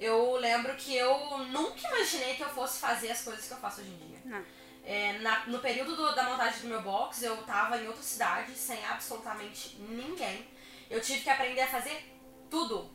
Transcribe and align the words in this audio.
eu 0.00 0.36
lembro 0.36 0.74
que 0.76 0.96
eu 0.96 1.38
nunca 1.48 1.86
imaginei 1.88 2.34
que 2.34 2.42
eu 2.42 2.48
fosse 2.48 2.80
fazer 2.80 3.10
as 3.10 3.20
coisas 3.22 3.46
que 3.46 3.52
eu 3.52 3.58
faço 3.58 3.80
hoje 3.82 3.90
em 3.90 3.96
dia. 4.08 4.18
Não. 4.24 4.44
É, 4.82 5.18
na- 5.18 5.46
no 5.46 5.58
período 5.60 5.94
do- 5.94 6.14
da 6.14 6.22
montagem 6.24 6.62
do 6.62 6.68
meu 6.68 6.80
box, 6.82 7.22
eu 7.22 7.36
tava 7.44 7.76
em 7.78 7.86
outra 7.86 8.02
cidade, 8.02 8.52
sem 8.56 8.84
absolutamente 8.86 9.76
ninguém. 9.78 10.48
Eu 10.88 11.00
tive 11.00 11.20
que 11.20 11.30
aprender 11.30 11.60
a 11.60 11.68
fazer 11.68 12.02
tudo. 12.50 12.90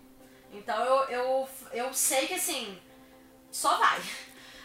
Então 0.51 0.83
eu, 0.83 1.09
eu, 1.09 1.49
eu 1.71 1.93
sei 1.93 2.27
que 2.27 2.33
assim, 2.33 2.81
só 3.51 3.77
vai. 3.77 4.01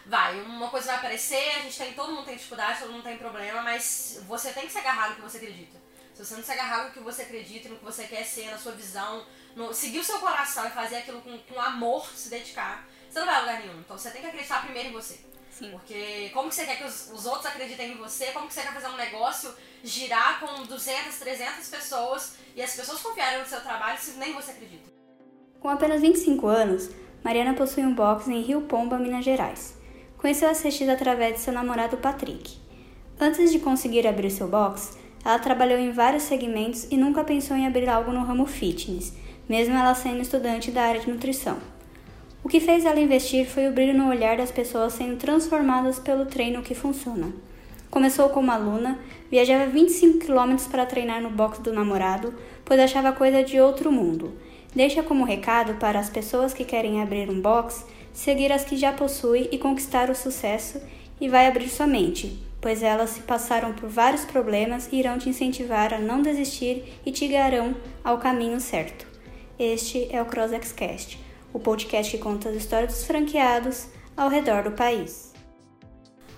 Vai, 0.07 0.41
uma 0.41 0.69
coisa 0.71 0.87
vai 0.87 0.97
aparecer, 0.97 1.57
a 1.57 1.61
gente 1.61 1.77
tem, 1.77 1.93
todo 1.93 2.11
mundo 2.13 2.25
tem 2.25 2.35
dificuldade, 2.37 2.81
todo 2.81 2.91
mundo 2.93 3.03
tem 3.05 3.19
problema, 3.19 3.61
mas 3.63 4.19
você 4.27 4.51
tem 4.53 4.67
que 4.67 4.73
se 4.73 4.79
agarrar 4.79 5.11
no 5.11 5.17
que 5.17 5.21
você 5.21 5.37
acredita. 5.37 5.79
Se 6.15 6.25
você 6.25 6.35
não 6.37 6.43
se 6.43 6.51
agarrar 6.53 6.85
no 6.85 6.91
que 6.91 7.01
você 7.01 7.23
acredita, 7.23 7.69
no 7.69 7.77
que 7.79 7.85
você 7.85 8.05
quer 8.05 8.25
ser, 8.25 8.51
na 8.51 8.59
sua 8.59 8.73
visão, 8.73 9.25
no, 9.57 9.73
seguir 9.75 9.99
o 9.99 10.05
seu 10.05 10.19
coração 10.19 10.67
e 10.67 10.71
fazer 10.71 10.97
aquilo 10.97 11.21
com, 11.21 11.37
com 11.39 11.61
amor, 11.61 12.07
se 12.15 12.29
dedicar, 12.29 12.87
você 13.09 13.19
não 13.19 13.27
vai 13.27 13.37
a 13.37 13.41
lugar 13.41 13.61
nenhum. 13.61 13.81
Então 13.81 13.99
você 13.99 14.11
tem 14.11 14.21
que 14.21 14.29
acreditar 14.29 14.63
primeiro 14.63 14.91
em 14.91 14.93
você. 14.93 15.19
Sim. 15.51 15.71
Porque 15.73 16.31
como 16.33 16.49
que 16.49 16.55
você 16.55 16.65
quer 16.65 16.79
que 16.79 16.85
os, 16.85 17.11
os 17.13 17.27
outros 17.27 17.47
acreditem 17.47 17.93
em 17.93 17.97
você? 17.97 18.27
Como 18.27 18.47
que 18.47 18.55
você 18.55 18.63
quer 18.63 18.73
fazer 18.73 18.89
um 18.89 18.97
negócio 18.97 19.53
girar 19.83 20.41
com 20.41 20.65
200, 20.65 21.19
300 21.19 21.69
pessoas 21.69 22.37
e 22.55 22.63
as 22.63 22.75
pessoas 22.75 23.01
confiarem 23.01 23.41
no 23.41 23.47
seu 23.47 23.61
trabalho 23.61 23.99
se 23.99 24.13
nem 24.13 24.33
você 24.33 24.53
acredita? 24.53 24.89
Com 25.61 25.69
apenas 25.69 26.01
25 26.01 26.47
anos, 26.47 26.89
Mariana 27.23 27.53
possui 27.55 27.85
um 27.85 27.95
box 27.95 28.29
em 28.29 28.41
Rio 28.41 28.63
Pomba, 28.63 28.99
Minas 28.99 29.25
Gerais. 29.25 29.77
Conheceu 30.17 30.49
a 30.49 30.55
CX 30.55 30.89
através 30.89 31.35
de 31.35 31.41
seu 31.41 31.53
namorado 31.53 31.99
Patrick. 31.99 32.59
Antes 33.19 33.53
de 33.53 33.59
conseguir 33.59 34.07
abrir 34.07 34.31
seu 34.31 34.49
box, 34.49 34.97
ela 35.23 35.39
trabalhou 35.39 35.79
em 35.79 35.93
vários 35.93 36.23
segmentos 36.23 36.85
e 36.91 36.97
nunca 36.97 37.23
pensou 37.23 37.55
em 37.55 37.67
abrir 37.67 37.89
algo 37.89 38.13
no 38.13 38.25
ramo 38.25 38.47
fitness, 38.47 39.13
mesmo 39.51 39.75
ela 39.75 39.97
sendo 39.97 40.23
estudante 40.23 40.71
da 40.71 40.83
área 40.83 41.01
de 41.01 41.11
nutrição. 41.11 41.59
O 42.45 42.49
que 42.49 42.61
fez 42.61 42.85
ela 42.85 43.01
investir 43.01 43.49
foi 43.49 43.67
o 43.67 43.73
brilho 43.73 43.99
no 43.99 44.09
olhar 44.09 44.37
das 44.37 44.53
pessoas 44.53 44.93
sendo 44.93 45.17
transformadas 45.17 45.99
pelo 45.99 46.25
treino 46.25 46.63
que 46.63 46.73
funciona. 46.73 47.33
Começou 47.91 48.29
como 48.29 48.53
aluna, 48.53 48.97
viajava 49.29 49.67
25 49.67 50.25
km 50.25 50.55
para 50.71 50.87
treinar 50.87 51.21
no 51.21 51.31
box 51.31 51.59
do 51.59 51.73
namorado, 51.73 52.33
pois 52.65 52.79
achava 52.79 53.11
coisa 53.11 53.43
de 53.43 53.61
outro 53.61 53.91
mundo. 53.91 54.33
Deixa 54.73 55.03
como 55.03 55.25
recado 55.25 55.75
para 55.81 55.99
as 55.99 56.09
pessoas 56.09 56.55
que 56.55 56.65
querem 56.65 57.03
abrir 57.03 57.29
um 57.29 57.41
box 57.41 57.85
seguir 58.13 58.53
as 58.53 58.65
que 58.65 58.77
já 58.77 58.93
possui 58.93 59.49
e 59.51 59.59
conquistar 59.59 60.11
o 60.11 60.15
sucesso 60.15 60.81
e 61.21 61.29
vai 61.29 61.49
abrir 61.49 61.69
sua 61.69 61.89
mente, 61.89 62.41
pois 62.61 62.85
elas 62.85 63.11
se 63.11 63.23
passaram 63.23 63.73
por 63.73 63.89
vários 63.89 64.25
problemas 64.25 64.89
e 64.93 64.97
irão 64.97 65.19
te 65.19 65.29
incentivar 65.29 65.93
a 65.93 65.99
não 65.99 66.23
desistir 66.23 66.85
e 67.05 67.11
te 67.11 67.27
guiarão 67.27 67.75
ao 68.05 68.19
caminho 68.19 68.61
certo. 68.61 69.10
Este 69.61 70.09
é 70.11 70.23
o 70.23 70.25
CrossXCast, 70.25 71.23
o 71.53 71.61
podcast 71.61 72.11
que 72.11 72.23
conta 72.23 72.49
as 72.49 72.57
histórias 72.57 72.95
dos 72.95 73.05
franqueados 73.05 73.89
ao 74.17 74.31
redor 74.31 74.63
do 74.63 74.73
país. 74.73 75.35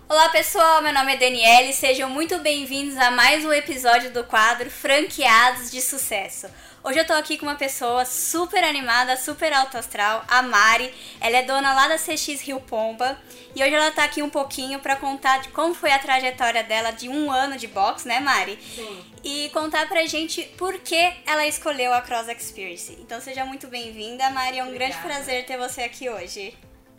Olá 0.08 0.28
pessoal, 0.30 0.82
meu 0.82 0.92
nome 0.92 1.12
é 1.12 1.16
Daniele, 1.16 1.72
sejam 1.72 2.10
muito 2.10 2.40
bem-vindos 2.40 2.96
a 2.96 3.12
mais 3.12 3.44
um 3.44 3.52
episódio 3.52 4.10
do 4.10 4.24
quadro 4.24 4.68
Franqueados 4.68 5.70
de 5.70 5.80
Sucesso. 5.80 6.48
Hoje 6.84 6.98
eu 6.98 7.06
tô 7.06 7.12
aqui 7.12 7.38
com 7.38 7.47
uma 7.47 7.55
pessoa 7.55 8.05
super 8.05 8.64
animada, 8.64 9.16
super 9.16 9.52
alto 9.52 9.78
astral, 9.78 10.25
a 10.27 10.42
Mari. 10.42 10.92
Ela 11.20 11.36
é 11.36 11.42
dona 11.44 11.72
lá 11.72 11.86
da 11.86 11.97
CX 11.97 12.41
Rio 12.41 12.58
Pomba 12.61 13.16
e 13.55 13.62
hoje 13.62 13.72
ela 13.72 13.92
tá 13.92 14.02
aqui 14.02 14.20
um 14.20 14.28
pouquinho 14.28 14.80
pra 14.80 14.97
contar 14.97 15.39
de 15.42 15.50
como 15.50 15.74
foi 15.74 15.92
a 15.92 15.98
trajetória 16.00 16.64
dela 16.64 16.91
de 16.91 17.08
um 17.08 17.30
ano 17.30 17.56
de 17.56 17.69
boxe, 17.69 18.08
né 18.08 18.19
Mari? 18.19 18.58
Sim. 18.74 19.05
E 19.22 19.48
contar 19.50 19.89
pra 19.89 20.05
gente 20.06 20.42
por 20.58 20.77
que 20.80 21.12
ela 21.24 21.47
escolheu 21.47 21.94
a 21.94 22.00
Cross 22.00 22.28
Experience. 22.28 22.98
Então 23.00 23.20
seja 23.20 23.44
muito 23.44 23.69
bem-vinda, 23.69 24.28
Mari, 24.30 24.58
é 24.58 24.64
um 24.64 24.72
grande 24.72 24.96
Obrigada. 24.96 25.06
prazer 25.06 25.46
ter 25.46 25.56
você 25.56 25.83
aqui 25.83 26.11
hoje. 26.11 26.52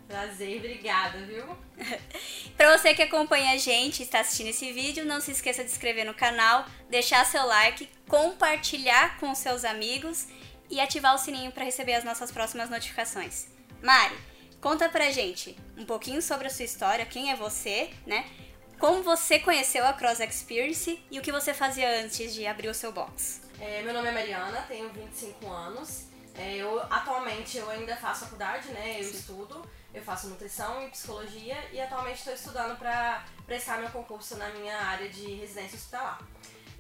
Prazer, 0.07 0.57
obrigada, 0.57 1.19
viu? 1.19 1.45
Pra 2.55 2.77
você 2.77 2.93
que 2.93 3.01
acompanha 3.01 3.53
a 3.53 3.57
gente 3.57 3.99
e 3.99 4.03
está 4.03 4.19
assistindo 4.19 4.47
esse 4.47 4.71
vídeo, 4.71 5.05
não 5.05 5.19
se 5.19 5.31
esqueça 5.31 5.63
de 5.63 5.69
se 5.69 5.75
inscrever 5.75 6.05
no 6.05 6.13
canal, 6.13 6.65
deixar 6.89 7.25
seu 7.25 7.45
like, 7.45 7.89
compartilhar 8.07 9.17
com 9.17 9.33
seus 9.33 9.65
amigos 9.65 10.27
e 10.69 10.79
ativar 10.79 11.15
o 11.15 11.17
sininho 11.17 11.51
para 11.51 11.63
receber 11.63 11.93
as 11.93 12.03
nossas 12.03 12.31
próximas 12.31 12.69
notificações. 12.69 13.47
Mari, 13.81 14.15
conta 14.61 14.87
pra 14.89 15.11
gente 15.11 15.57
um 15.77 15.85
pouquinho 15.85 16.21
sobre 16.21 16.47
a 16.47 16.49
sua 16.49 16.65
história, 16.65 17.05
quem 17.05 17.31
é 17.31 17.35
você, 17.35 17.89
né? 18.05 18.25
Como 18.79 19.01
você 19.01 19.39
conheceu 19.39 19.85
a 19.85 19.93
Cross 19.93 20.19
Experience 20.19 21.01
e 21.09 21.17
o 21.17 21.21
que 21.21 21.31
você 21.31 21.53
fazia 21.53 22.01
antes 22.03 22.33
de 22.33 22.45
abrir 22.45 22.67
o 22.67 22.73
seu 22.73 22.91
box. 22.91 23.41
É, 23.59 23.81
meu 23.81 23.93
nome 23.93 24.09
é 24.09 24.11
Mariana, 24.11 24.61
tenho 24.67 24.89
25 24.89 25.47
anos. 25.49 26.07
É, 26.35 26.57
eu, 26.57 26.81
atualmente 26.89 27.57
eu 27.57 27.69
ainda 27.69 27.95
faço 27.95 28.25
faculdade, 28.25 28.69
né? 28.69 28.97
Eu 28.97 29.09
estudo, 29.09 29.63
eu 29.93 30.01
faço 30.01 30.27
nutrição 30.27 30.85
e 30.85 30.89
psicologia 30.89 31.57
e 31.71 31.79
atualmente 31.79 32.17
estou 32.17 32.33
estudando 32.33 32.77
para 32.77 33.23
prestar 33.45 33.77
meu 33.77 33.89
concurso 33.89 34.35
na 34.37 34.49
minha 34.49 34.75
área 34.75 35.07
de 35.09 35.35
residência 35.35 35.77
hospitalar. 35.77 36.19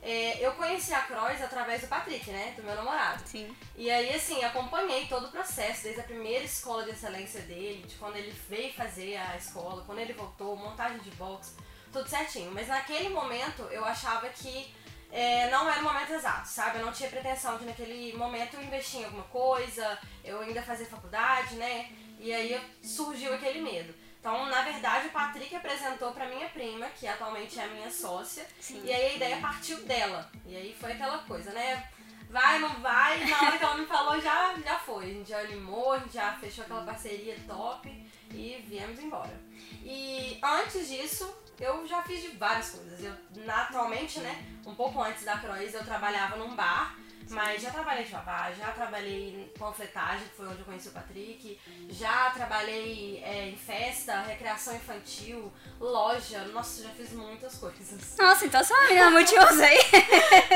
É, 0.01 0.45
eu 0.45 0.51
conheci 0.55 0.93
a 0.93 1.01
Cross 1.01 1.41
através 1.41 1.79
do 1.79 1.87
Patrick, 1.87 2.29
né? 2.29 2.53
Do 2.57 2.63
meu 2.63 2.75
namorado. 2.75 3.25
Sim. 3.25 3.55
E 3.73 3.89
aí, 3.89 4.13
assim, 4.13 4.43
acompanhei 4.43 5.07
todo 5.07 5.27
o 5.27 5.31
processo, 5.31 5.83
desde 5.83 6.01
a 6.01 6.03
primeira 6.03 6.43
escola 6.43 6.83
de 6.83 6.89
excelência 6.89 7.39
dele, 7.43 7.87
de 7.87 7.95
quando 7.95 8.17
ele 8.17 8.31
veio 8.49 8.73
fazer 8.73 9.15
a 9.15 9.37
escola, 9.37 9.81
quando 9.85 9.99
ele 9.99 10.11
voltou, 10.11 10.57
montagem 10.57 10.99
de 10.99 11.11
box, 11.11 11.55
tudo 11.93 12.09
certinho. 12.09 12.51
Mas 12.51 12.67
naquele 12.67 13.07
momento 13.07 13.61
eu 13.71 13.85
achava 13.85 14.27
que 14.27 14.75
é, 15.09 15.49
não 15.49 15.69
era 15.69 15.79
o 15.79 15.83
momento 15.83 16.11
exato, 16.11 16.49
sabe? 16.49 16.79
Eu 16.79 16.85
não 16.85 16.91
tinha 16.91 17.07
pretensão 17.07 17.57
de 17.57 17.63
naquele 17.63 18.17
momento 18.17 18.57
investir 18.57 19.01
em 19.01 19.05
alguma 19.05 19.23
coisa, 19.25 19.97
eu 20.21 20.41
ainda 20.41 20.61
fazia 20.63 20.87
faculdade, 20.87 21.55
né? 21.55 21.89
E 22.23 22.33
aí 22.33 22.57
surgiu 22.81 23.33
aquele 23.33 23.61
medo. 23.61 23.93
Então, 24.17 24.45
na 24.45 24.61
verdade, 24.61 25.07
o 25.07 25.11
Patrick 25.11 25.53
apresentou 25.53 26.13
pra 26.13 26.29
minha 26.29 26.47
prima, 26.47 26.85
que 26.97 27.05
atualmente 27.05 27.59
é 27.59 27.65
a 27.65 27.67
minha 27.67 27.91
sócia, 27.91 28.47
Sim. 28.57 28.81
e 28.85 28.93
aí 28.93 29.07
a 29.07 29.15
ideia 29.15 29.37
partiu 29.41 29.77
dela. 29.83 30.31
E 30.45 30.55
aí 30.55 30.73
foi 30.79 30.93
aquela 30.93 31.17
coisa, 31.17 31.51
né? 31.51 31.85
Vai, 32.29 32.59
não 32.59 32.69
vai, 32.79 33.25
na 33.25 33.41
hora 33.41 33.57
que 33.57 33.63
ela 33.65 33.77
me 33.77 33.85
falou 33.85 34.21
já, 34.21 34.55
já 34.63 34.79
foi. 34.79 35.03
A 35.03 35.07
gente 35.09 35.29
já 35.29 35.39
animou, 35.41 35.91
a 35.91 35.99
gente 35.99 36.13
já 36.13 36.31
fechou 36.37 36.63
aquela 36.63 36.85
parceria 36.85 37.35
top 37.45 37.89
e 38.31 38.63
viemos 38.65 38.97
embora. 38.99 39.37
E 39.83 40.39
antes 40.41 40.87
disso, 40.87 41.29
eu 41.59 41.85
já 41.85 42.01
fiz 42.03 42.21
de 42.21 42.29
várias 42.29 42.69
coisas. 42.69 43.03
Eu, 43.03 43.13
atualmente, 43.51 44.21
né, 44.21 44.45
um 44.65 44.73
pouco 44.73 45.03
antes 45.03 45.25
da 45.25 45.37
Croix, 45.39 45.73
eu 45.73 45.83
trabalhava 45.83 46.37
num 46.37 46.55
bar, 46.55 46.97
mas 47.29 47.61
já 47.61 47.71
trabalhei 47.71 48.03
de 48.03 48.11
babá, 48.11 48.51
já 48.57 48.71
trabalhei 48.71 49.29
em 49.29 49.57
panfletagem, 49.57 50.27
que 50.27 50.35
foi 50.35 50.47
onde 50.47 50.59
eu 50.59 50.65
conheci 50.65 50.87
o 50.89 50.91
Patrick, 50.91 51.59
já 51.89 52.29
trabalhei 52.31 53.21
é, 53.23 53.49
em 53.49 53.55
festa, 53.57 54.21
recreação 54.21 54.75
infantil, 54.75 55.51
loja, 55.79 56.39
nossa, 56.45 56.83
já 56.83 56.89
fiz 56.89 57.11
muitas 57.11 57.55
coisas. 57.55 58.17
Nossa, 58.17 58.45
então 58.45 58.63
sou 58.63 58.75
uma 58.77 58.87
menina 58.87 59.09
multiuso 59.11 59.63
aí. 59.63 59.79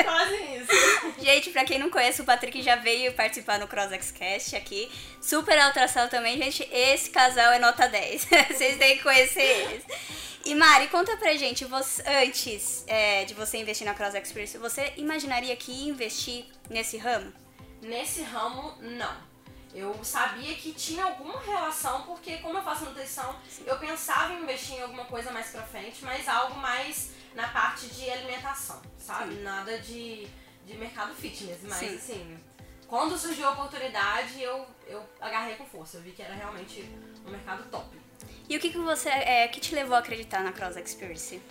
Quase 0.03 0.35
isso. 0.35 1.13
Gente, 1.23 1.49
pra 1.51 1.63
quem 1.65 1.79
não 1.79 1.89
conhece, 1.89 2.21
o 2.21 2.25
Patrick 2.25 2.61
já 2.61 2.75
veio 2.75 3.13
participar 3.13 3.59
no 3.59 3.67
CrossXCast 3.67 4.55
aqui. 4.55 4.91
Super 5.21 5.57
atração 5.59 6.07
também, 6.07 6.37
gente. 6.37 6.67
Esse 6.71 7.09
casal 7.09 7.51
é 7.53 7.59
nota 7.59 7.87
10. 7.87 8.25
Vocês 8.51 8.77
têm 8.77 8.97
que 8.97 9.03
conhecer 9.03 9.41
eles. 9.41 9.83
E 10.45 10.55
Mari, 10.55 10.87
conta 10.87 11.17
pra 11.17 11.33
gente, 11.35 11.65
você- 11.65 12.01
antes 12.07 12.85
é, 12.87 13.25
de 13.25 13.33
você 13.33 13.57
investir 13.57 13.85
na 13.85 13.93
Cross 13.93 14.15
Experience, 14.15 14.57
você 14.57 14.93
imaginaria 14.95 15.53
que 15.57 15.89
investir 15.89 16.45
nesse 16.69 16.97
ramo? 16.97 17.31
Nesse 17.81 18.21
ramo, 18.23 18.75
não. 18.81 19.27
Eu 19.73 20.03
sabia 20.03 20.55
que 20.55 20.73
tinha 20.73 21.03
alguma 21.03 21.39
relação, 21.39 22.03
porque 22.03 22.37
como 22.37 22.57
eu 22.57 22.63
faço 22.63 22.85
nutrição, 22.85 23.35
eu 23.65 23.77
pensava 23.77 24.33
em 24.33 24.41
investir 24.41 24.75
em 24.75 24.81
alguma 24.81 25.05
coisa 25.05 25.31
mais 25.31 25.49
pra 25.49 25.61
frente, 25.61 26.03
mas 26.03 26.27
algo 26.27 26.55
mais 26.55 27.11
na 27.35 27.47
parte 27.49 27.87
de 27.87 28.09
alimentação, 28.09 28.81
sabe? 28.97 29.35
Nada 29.35 29.77
de, 29.79 30.27
de 30.65 30.77
mercado 30.77 31.13
fitness, 31.13 31.59
mas 31.63 31.77
Sim. 31.77 31.95
assim, 31.95 32.39
quando 32.87 33.17
surgiu 33.17 33.47
a 33.47 33.51
oportunidade, 33.51 34.41
eu, 34.41 34.65
eu 34.87 35.03
agarrei 35.19 35.55
com 35.55 35.65
força. 35.65 35.97
Eu 35.97 36.01
vi 36.01 36.11
que 36.11 36.21
era 36.21 36.33
realmente 36.33 36.81
um 37.25 37.29
mercado 37.29 37.69
top. 37.69 37.95
E 38.49 38.55
o 38.55 38.59
que, 38.59 38.71
que 38.71 38.77
você 38.77 39.09
é, 39.09 39.47
que 39.49 39.59
te 39.59 39.75
levou 39.75 39.95
a 39.95 39.99
acreditar 39.99 40.41
na 40.41 40.53
Cross 40.53 40.77
Experience? 40.77 41.41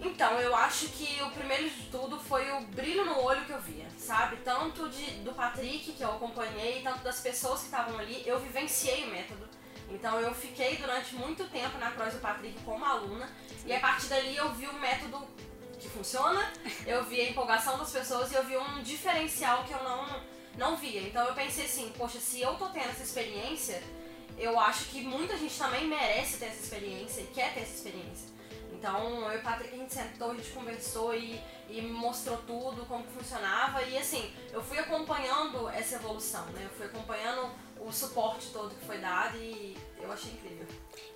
Então, 0.00 0.40
eu 0.40 0.54
acho 0.54 0.88
que 0.88 1.22
o 1.22 1.30
primeiro 1.30 1.68
de 1.68 1.82
tudo 1.90 2.18
foi 2.18 2.50
o 2.50 2.60
brilho 2.62 3.04
no 3.04 3.20
olho 3.20 3.44
que 3.44 3.52
eu 3.52 3.60
via, 3.60 3.86
sabe? 3.96 4.36
Tanto 4.44 4.88
de, 4.88 5.04
do 5.20 5.32
Patrick, 5.32 5.92
que 5.92 6.02
eu 6.02 6.10
acompanhei, 6.10 6.82
tanto 6.82 7.04
das 7.04 7.20
pessoas 7.20 7.60
que 7.60 7.66
estavam 7.66 7.98
ali, 7.98 8.22
eu 8.26 8.40
vivenciei 8.40 9.04
o 9.04 9.10
método. 9.10 9.48
Então, 9.90 10.18
eu 10.20 10.34
fiquei 10.34 10.76
durante 10.76 11.14
muito 11.14 11.44
tempo 11.50 11.78
na 11.78 11.90
Cross 11.90 12.14
do 12.14 12.20
Patrick 12.20 12.58
como 12.64 12.84
aluna, 12.84 13.30
e 13.64 13.72
a 13.72 13.78
partir 13.78 14.06
dali 14.06 14.36
eu 14.36 14.52
vi 14.54 14.66
o 14.66 14.74
método 14.74 15.26
que 15.78 15.88
funciona, 15.88 16.50
eu 16.86 17.04
vi 17.04 17.20
a 17.20 17.30
empolgação 17.30 17.78
das 17.78 17.90
pessoas 17.90 18.32
e 18.32 18.34
eu 18.34 18.44
vi 18.44 18.56
um 18.56 18.82
diferencial 18.82 19.64
que 19.64 19.72
eu 19.72 19.82
não, 19.84 20.22
não 20.56 20.76
via. 20.76 21.02
Então, 21.02 21.24
eu 21.26 21.34
pensei 21.34 21.66
assim, 21.66 21.92
poxa, 21.96 22.18
se 22.18 22.40
eu 22.40 22.54
tô 22.54 22.68
tendo 22.70 22.90
essa 22.90 23.02
experiência, 23.02 23.82
eu 24.38 24.58
acho 24.58 24.86
que 24.86 25.02
muita 25.02 25.36
gente 25.36 25.56
também 25.56 25.86
merece 25.86 26.38
ter 26.38 26.46
essa 26.46 26.60
experiência 26.60 27.20
e 27.20 27.26
quer 27.26 27.52
ter 27.54 27.60
essa 27.60 27.74
experiência. 27.74 28.28
Então, 28.82 29.30
eu 29.30 29.34
e 29.34 29.36
o 29.36 29.42
Patrick, 29.42 29.72
a 29.72 29.78
gente 29.78 29.94
sentou, 29.94 30.32
a 30.32 30.34
gente 30.34 30.50
conversou 30.50 31.14
e, 31.14 31.40
e 31.70 31.80
mostrou 31.82 32.36
tudo, 32.38 32.84
como 32.86 33.04
funcionava. 33.04 33.80
E 33.80 33.96
assim, 33.96 34.34
eu 34.52 34.60
fui 34.60 34.76
acompanhando 34.76 35.68
essa 35.68 35.94
evolução, 35.94 36.44
né? 36.46 36.62
Eu 36.64 36.70
fui 36.70 36.86
acompanhando 36.86 37.48
o 37.78 37.92
suporte 37.92 38.48
todo 38.52 38.74
que 38.74 38.84
foi 38.84 38.98
dado 38.98 39.36
e 39.36 39.78
eu 40.00 40.10
achei 40.10 40.32
incrível. 40.32 40.66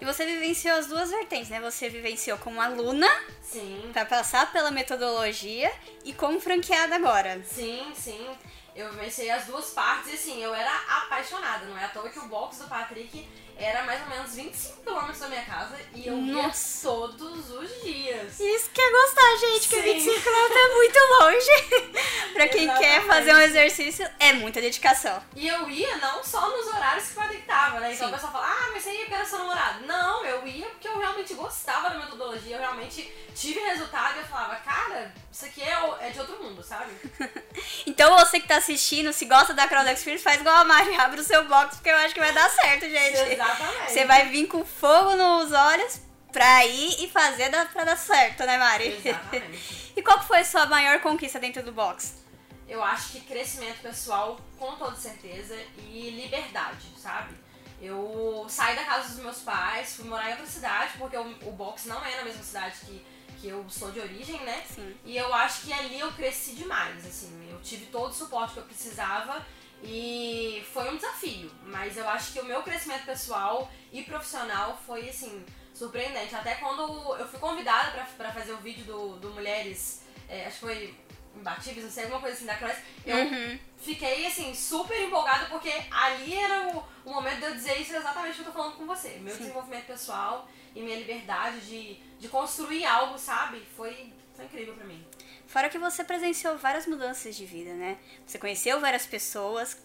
E 0.00 0.04
você 0.04 0.24
vivenciou 0.24 0.76
as 0.76 0.86
duas 0.86 1.10
vertentes, 1.10 1.48
né? 1.48 1.60
Você 1.60 1.88
vivenciou 1.88 2.38
como 2.38 2.60
aluna, 2.60 3.08
Sim. 3.42 3.90
para 3.92 4.06
passar 4.06 4.52
pela 4.52 4.70
metodologia, 4.70 5.72
e 6.04 6.12
como 6.12 6.40
franqueada 6.40 6.94
agora. 6.94 7.42
Sim, 7.42 7.92
sim. 7.96 8.28
Eu 8.76 8.92
vivenciei 8.92 9.30
as 9.30 9.46
duas 9.46 9.70
partes 9.70 10.12
e 10.12 10.14
assim, 10.14 10.40
eu 10.40 10.54
era 10.54 10.72
apaixonada. 11.02 11.66
Não 11.66 11.76
é 11.76 11.86
à 11.86 11.88
toa 11.88 12.08
que 12.10 12.18
o 12.20 12.28
box 12.28 12.58
do 12.58 12.68
Patrick 12.68 13.26
era 13.58 13.84
mais 13.84 14.02
ou 14.02 14.08
menos 14.08 14.34
25 14.34 14.82
km 14.82 15.18
da 15.18 15.28
minha 15.28 15.44
casa 15.44 15.76
e 15.94 16.06
eu 16.06 16.16
Nossa. 16.16 16.86
ia 16.86 16.92
todos 16.92 17.50
os 17.50 17.82
dias. 17.82 18.38
Isso 18.38 18.70
que 18.70 18.80
é 18.80 18.90
gostar, 18.90 19.36
gente, 19.40 19.68
que 19.68 19.76
Sim. 19.76 19.82
25 19.82 20.20
km 20.22 20.56
é 20.56 20.74
muito 20.74 20.98
longe. 21.20 21.92
pra 22.34 22.48
quem 22.48 22.66
quer 22.66 22.74
Exatamente. 22.76 23.06
fazer 23.06 23.34
um 23.34 23.40
exercício, 23.40 24.10
é 24.18 24.32
muita 24.34 24.60
dedicação. 24.60 25.22
E 25.34 25.48
eu 25.48 25.68
ia 25.70 25.96
não 25.96 26.22
só 26.22 26.50
nos 26.50 26.66
horários 26.66 27.06
que 27.06 27.12
o 27.12 27.14
Patrick 27.16 27.42
tava, 27.46 27.80
né? 27.80 27.94
Então 27.94 28.08
Sim. 28.08 28.12
o 28.12 28.14
pessoal 28.14 28.32
fala, 28.32 28.46
ah, 28.46 28.70
mas 28.72 28.82
você 28.82 28.90
ia 28.92 28.98
porque 29.00 29.14
era 29.14 29.24
seu 29.24 29.38
namorado. 29.38 29.86
Não, 29.86 30.24
eu 30.24 30.46
ia 30.46 30.66
porque 30.66 30.88
eu 30.88 30.98
realmente 30.98 31.34
gostava 31.34 31.90
da 31.90 31.98
metodologia, 31.98 32.56
eu 32.56 32.60
realmente 32.60 33.10
tive 33.34 33.60
resultado 33.60 34.16
e 34.16 34.20
eu 34.20 34.26
falava, 34.26 34.56
cara, 34.56 35.14
isso 35.32 35.44
aqui 35.44 35.62
é, 35.62 36.06
é 36.06 36.10
de 36.10 36.20
outro 36.20 36.42
mundo, 36.42 36.62
sabe? 36.62 36.92
Então 37.86 38.14
você 38.18 38.40
que 38.40 38.48
tá 38.48 38.56
assistindo, 38.56 39.12
se 39.12 39.24
gosta 39.24 39.54
da 39.54 39.66
Cross 39.66 39.88
Experience, 39.88 40.22
faz 40.22 40.40
igual 40.40 40.56
a 40.56 40.64
Mari, 40.64 40.94
abre 40.96 41.20
o 41.20 41.24
seu 41.24 41.44
box, 41.44 41.76
porque 41.76 41.88
eu 41.88 41.96
acho 41.96 42.12
que 42.12 42.20
vai 42.20 42.32
dar 42.32 42.50
certo, 42.50 42.82
gente. 42.88 43.16
Exatamente. 43.54 43.92
Você 43.92 44.04
vai 44.04 44.28
vir 44.28 44.46
com 44.46 44.64
fogo 44.64 45.14
nos 45.16 45.52
olhos 45.52 46.00
pra 46.32 46.66
ir 46.66 47.04
e 47.04 47.08
fazer 47.08 47.50
pra 47.72 47.84
dar 47.84 47.96
certo, 47.96 48.44
né, 48.44 48.58
Mari? 48.58 49.00
Exatamente. 49.04 49.92
e 49.96 50.02
qual 50.02 50.18
que 50.18 50.26
foi 50.26 50.40
a 50.40 50.44
sua 50.44 50.66
maior 50.66 51.00
conquista 51.00 51.38
dentro 51.38 51.62
do 51.62 51.72
box? 51.72 52.26
Eu 52.68 52.82
acho 52.82 53.12
que 53.12 53.20
crescimento 53.20 53.80
pessoal, 53.80 54.38
com 54.58 54.72
toda 54.76 54.96
certeza, 54.96 55.56
e 55.78 56.10
liberdade, 56.10 56.88
sabe? 56.98 57.34
Eu 57.80 58.46
saí 58.48 58.74
da 58.74 58.84
casa 58.84 59.08
dos 59.08 59.18
meus 59.22 59.38
pais, 59.38 59.94
fui 59.96 60.06
morar 60.06 60.28
em 60.28 60.32
outra 60.32 60.46
cidade, 60.46 60.92
porque 60.98 61.16
o, 61.16 61.48
o 61.48 61.52
box 61.52 61.86
não 61.86 62.04
é 62.04 62.16
na 62.16 62.24
mesma 62.24 62.42
cidade 62.42 62.76
que, 62.80 63.06
que 63.40 63.48
eu 63.48 63.64
sou 63.68 63.92
de 63.92 64.00
origem, 64.00 64.40
né? 64.40 64.64
Sim. 64.68 64.94
E 65.04 65.16
eu 65.16 65.32
acho 65.32 65.62
que 65.62 65.72
ali 65.72 66.00
eu 66.00 66.12
cresci 66.12 66.52
demais, 66.52 67.06
assim, 67.06 67.48
eu 67.50 67.60
tive 67.60 67.86
todo 67.86 68.10
o 68.10 68.14
suporte 68.14 68.54
que 68.54 68.60
eu 68.60 68.64
precisava 68.64 69.44
e 69.82 70.64
foi 70.72 70.90
um 70.90 70.96
desafio, 70.96 71.50
mas 71.64 71.96
eu 71.96 72.08
acho 72.08 72.32
que 72.32 72.40
o 72.40 72.44
meu 72.44 72.62
crescimento 72.62 73.04
pessoal 73.04 73.70
e 73.92 74.02
profissional 74.02 74.78
foi, 74.86 75.08
assim, 75.08 75.44
surpreendente. 75.74 76.34
Até 76.34 76.54
quando 76.56 76.82
eu 77.16 77.28
fui 77.28 77.38
convidada 77.38 78.04
pra 78.16 78.32
fazer 78.32 78.52
o 78.52 78.58
vídeo 78.58 78.84
do, 78.84 79.16
do 79.16 79.30
Mulheres, 79.30 80.02
é, 80.28 80.46
acho 80.46 80.54
que 80.54 80.60
foi 80.60 80.94
Imbatíveis, 81.36 81.84
não 81.84 81.92
sei, 81.92 82.04
alguma 82.04 82.20
coisa 82.20 82.34
assim 82.34 82.46
da 82.46 82.56
Cross, 82.56 82.76
eu 83.04 83.16
Uhum. 83.18 83.58
fiquei, 83.76 84.26
assim, 84.26 84.54
super 84.54 84.98
empolgada 85.02 85.44
porque 85.46 85.70
ali 85.90 86.34
era 86.34 86.68
o, 86.68 86.82
o 87.04 87.12
momento 87.12 87.40
de 87.40 87.44
eu 87.44 87.54
dizer 87.54 87.78
isso 87.78 87.94
exatamente 87.94 88.32
o 88.32 88.34
que 88.36 88.40
eu 88.48 88.52
tô 88.52 88.58
falando 88.58 88.76
com 88.76 88.86
você. 88.86 89.18
Meu 89.20 89.36
desenvolvimento 89.36 89.84
pessoal 89.86 90.48
e 90.74 90.80
minha 90.80 90.96
liberdade 90.96 91.60
de, 91.60 91.94
de 92.18 92.28
construir 92.28 92.86
algo, 92.86 93.18
sabe? 93.18 93.62
Foi, 93.76 94.10
foi 94.34 94.46
incrível 94.46 94.74
pra 94.74 94.86
mim. 94.86 95.06
Fora 95.46 95.68
que 95.68 95.78
você 95.78 96.02
presenciou 96.02 96.56
várias 96.58 96.86
mudanças 96.86 97.36
de 97.36 97.46
vida, 97.46 97.72
né? 97.74 97.98
Você 98.26 98.38
conheceu 98.38 98.80
várias 98.80 99.06
pessoas, 99.06 99.76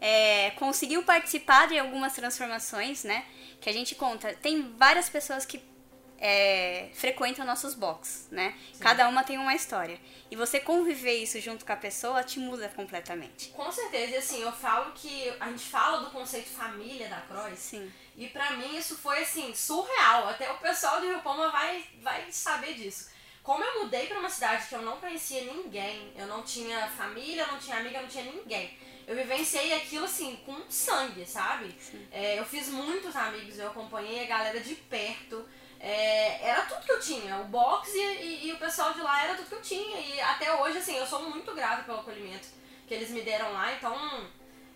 é, 0.00 0.50
conseguiu 0.52 1.02
participar 1.02 1.68
de 1.68 1.78
algumas 1.78 2.14
transformações, 2.14 3.04
né? 3.04 3.24
Que 3.60 3.70
a 3.70 3.72
gente 3.72 3.94
conta. 3.94 4.34
Tem 4.34 4.74
várias 4.76 5.08
pessoas 5.08 5.44
que 5.44 5.62
é, 6.20 6.90
frequentam 6.94 7.44
nossos 7.44 7.74
box, 7.74 8.28
né? 8.30 8.54
Cada 8.80 9.08
uma 9.08 9.22
tem 9.22 9.38
uma 9.38 9.54
história. 9.54 9.98
E 10.30 10.36
você 10.36 10.58
conviver 10.60 11.14
isso 11.14 11.40
junto 11.40 11.64
com 11.64 11.72
a 11.72 11.76
pessoa 11.76 12.22
te 12.22 12.38
muda 12.38 12.68
completamente. 12.68 13.48
Com 13.50 13.70
certeza, 13.70 14.12
e 14.12 14.16
assim, 14.16 14.42
eu 14.42 14.52
falo 14.52 14.92
que 14.92 15.32
a 15.40 15.48
gente 15.48 15.64
fala 15.64 16.00
do 16.00 16.10
conceito 16.10 16.48
família 16.48 17.08
da 17.08 17.20
Cross, 17.22 17.58
Sim. 17.58 17.92
e 18.16 18.28
pra 18.28 18.52
mim 18.52 18.76
isso 18.76 18.96
foi 18.96 19.22
assim, 19.22 19.54
surreal. 19.54 20.28
Até 20.28 20.50
o 20.50 20.58
pessoal 20.58 21.00
de 21.00 21.06
Rio 21.06 21.20
Palma 21.20 21.50
vai, 21.50 21.84
vai 22.02 22.30
saber 22.30 22.74
disso. 22.74 23.10
Como 23.48 23.64
eu 23.64 23.82
mudei 23.84 24.06
pra 24.06 24.18
uma 24.18 24.28
cidade 24.28 24.66
que 24.68 24.74
eu 24.74 24.82
não 24.82 24.98
conhecia 24.98 25.42
ninguém, 25.44 26.12
eu 26.14 26.26
não 26.26 26.42
tinha 26.42 26.86
família, 26.88 27.44
eu 27.44 27.46
não 27.52 27.58
tinha 27.58 27.78
amiga, 27.78 27.96
eu 27.96 28.02
não 28.02 28.08
tinha 28.08 28.24
ninguém. 28.24 28.76
Eu 29.06 29.16
vivenciei 29.16 29.72
aquilo 29.72 30.04
assim, 30.04 30.36
com 30.44 30.54
sangue, 30.68 31.24
sabe? 31.24 31.74
É, 32.12 32.38
eu 32.38 32.44
fiz 32.44 32.68
muitos 32.68 33.16
amigos, 33.16 33.58
eu 33.58 33.68
acompanhei 33.68 34.22
a 34.24 34.26
galera 34.26 34.60
de 34.60 34.74
perto. 34.74 35.48
É, 35.80 36.46
era 36.46 36.60
tudo 36.66 36.84
que 36.84 36.92
eu 36.92 37.00
tinha. 37.00 37.38
O 37.38 37.44
box 37.44 37.90
e, 37.94 37.98
e- 37.98 38.48
e 38.48 38.52
o 38.52 38.58
pessoal 38.58 38.92
de 38.92 39.00
lá 39.00 39.24
era 39.24 39.34
tudo 39.34 39.48
que 39.48 39.54
eu 39.54 39.62
tinha. 39.62 39.98
E 39.98 40.20
até 40.20 40.54
hoje, 40.60 40.76
assim, 40.76 40.96
eu 40.98 41.06
sou 41.06 41.22
muito 41.30 41.54
grata 41.54 41.84
pelo 41.84 42.00
acolhimento 42.00 42.48
que 42.86 42.92
eles 42.92 43.08
me 43.08 43.22
deram 43.22 43.50
lá. 43.54 43.72
Então, 43.72 43.96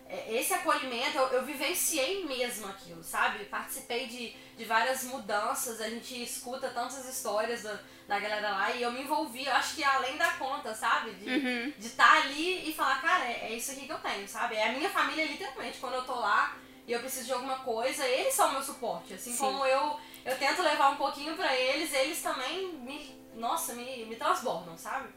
é, 0.09 0.33
esse 0.35 0.51
acolhimento, 0.51 1.15
eu, 1.15 1.27
eu 1.27 1.45
vivenciei 1.45 2.25
mesmo 2.25 2.65
aquilo, 2.67 3.03
sabe? 3.03 3.45
Participei 3.45 4.07
de, 4.07 4.29
de 4.57 4.65
várias 4.65 5.03
mudanças, 5.03 5.79
a 5.79 5.87
gente 5.91 6.23
escuta 6.23 6.69
tantas 6.71 7.05
histórias 7.07 7.61
da, 7.61 7.79
da 8.07 8.19
galera 8.19 8.49
lá 8.51 8.71
e 8.71 8.81
eu 8.81 8.91
me 8.91 9.01
envolvi, 9.01 9.45
eu 9.45 9.53
acho 9.53 9.75
que 9.75 9.83
além 9.83 10.17
da 10.17 10.31
conta, 10.31 10.73
sabe? 10.73 11.11
De 11.11 11.87
estar 11.87 12.21
ali 12.23 12.69
e 12.69 12.73
falar, 12.73 13.01
cara, 13.01 13.25
é, 13.25 13.51
é 13.51 13.55
isso 13.55 13.71
aqui 13.71 13.85
que 13.85 13.91
eu 13.91 13.99
tenho, 13.99 14.27
sabe? 14.27 14.55
É 14.55 14.69
a 14.69 14.71
minha 14.73 14.89
família, 14.89 15.25
literalmente, 15.25 15.77
quando 15.79 15.93
eu 15.93 16.05
tô 16.05 16.15
lá 16.15 16.55
e 16.85 16.91
eu 16.91 16.99
preciso 16.99 17.25
de 17.25 17.33
alguma 17.33 17.59
coisa, 17.59 18.05
eles 18.05 18.33
são 18.33 18.49
o 18.49 18.51
meu 18.51 18.61
suporte. 18.61 19.13
Assim 19.13 19.31
Sim. 19.31 19.37
como 19.37 19.65
eu, 19.65 19.99
eu 20.25 20.37
tento 20.37 20.61
levar 20.61 20.89
um 20.89 20.97
pouquinho 20.97 21.35
pra 21.35 21.55
eles, 21.55 21.93
eles 21.93 22.21
também 22.21 22.73
me, 22.73 23.17
nossa, 23.35 23.73
me, 23.73 24.05
me 24.05 24.15
transbordam, 24.15 24.77
sabe? 24.77 25.09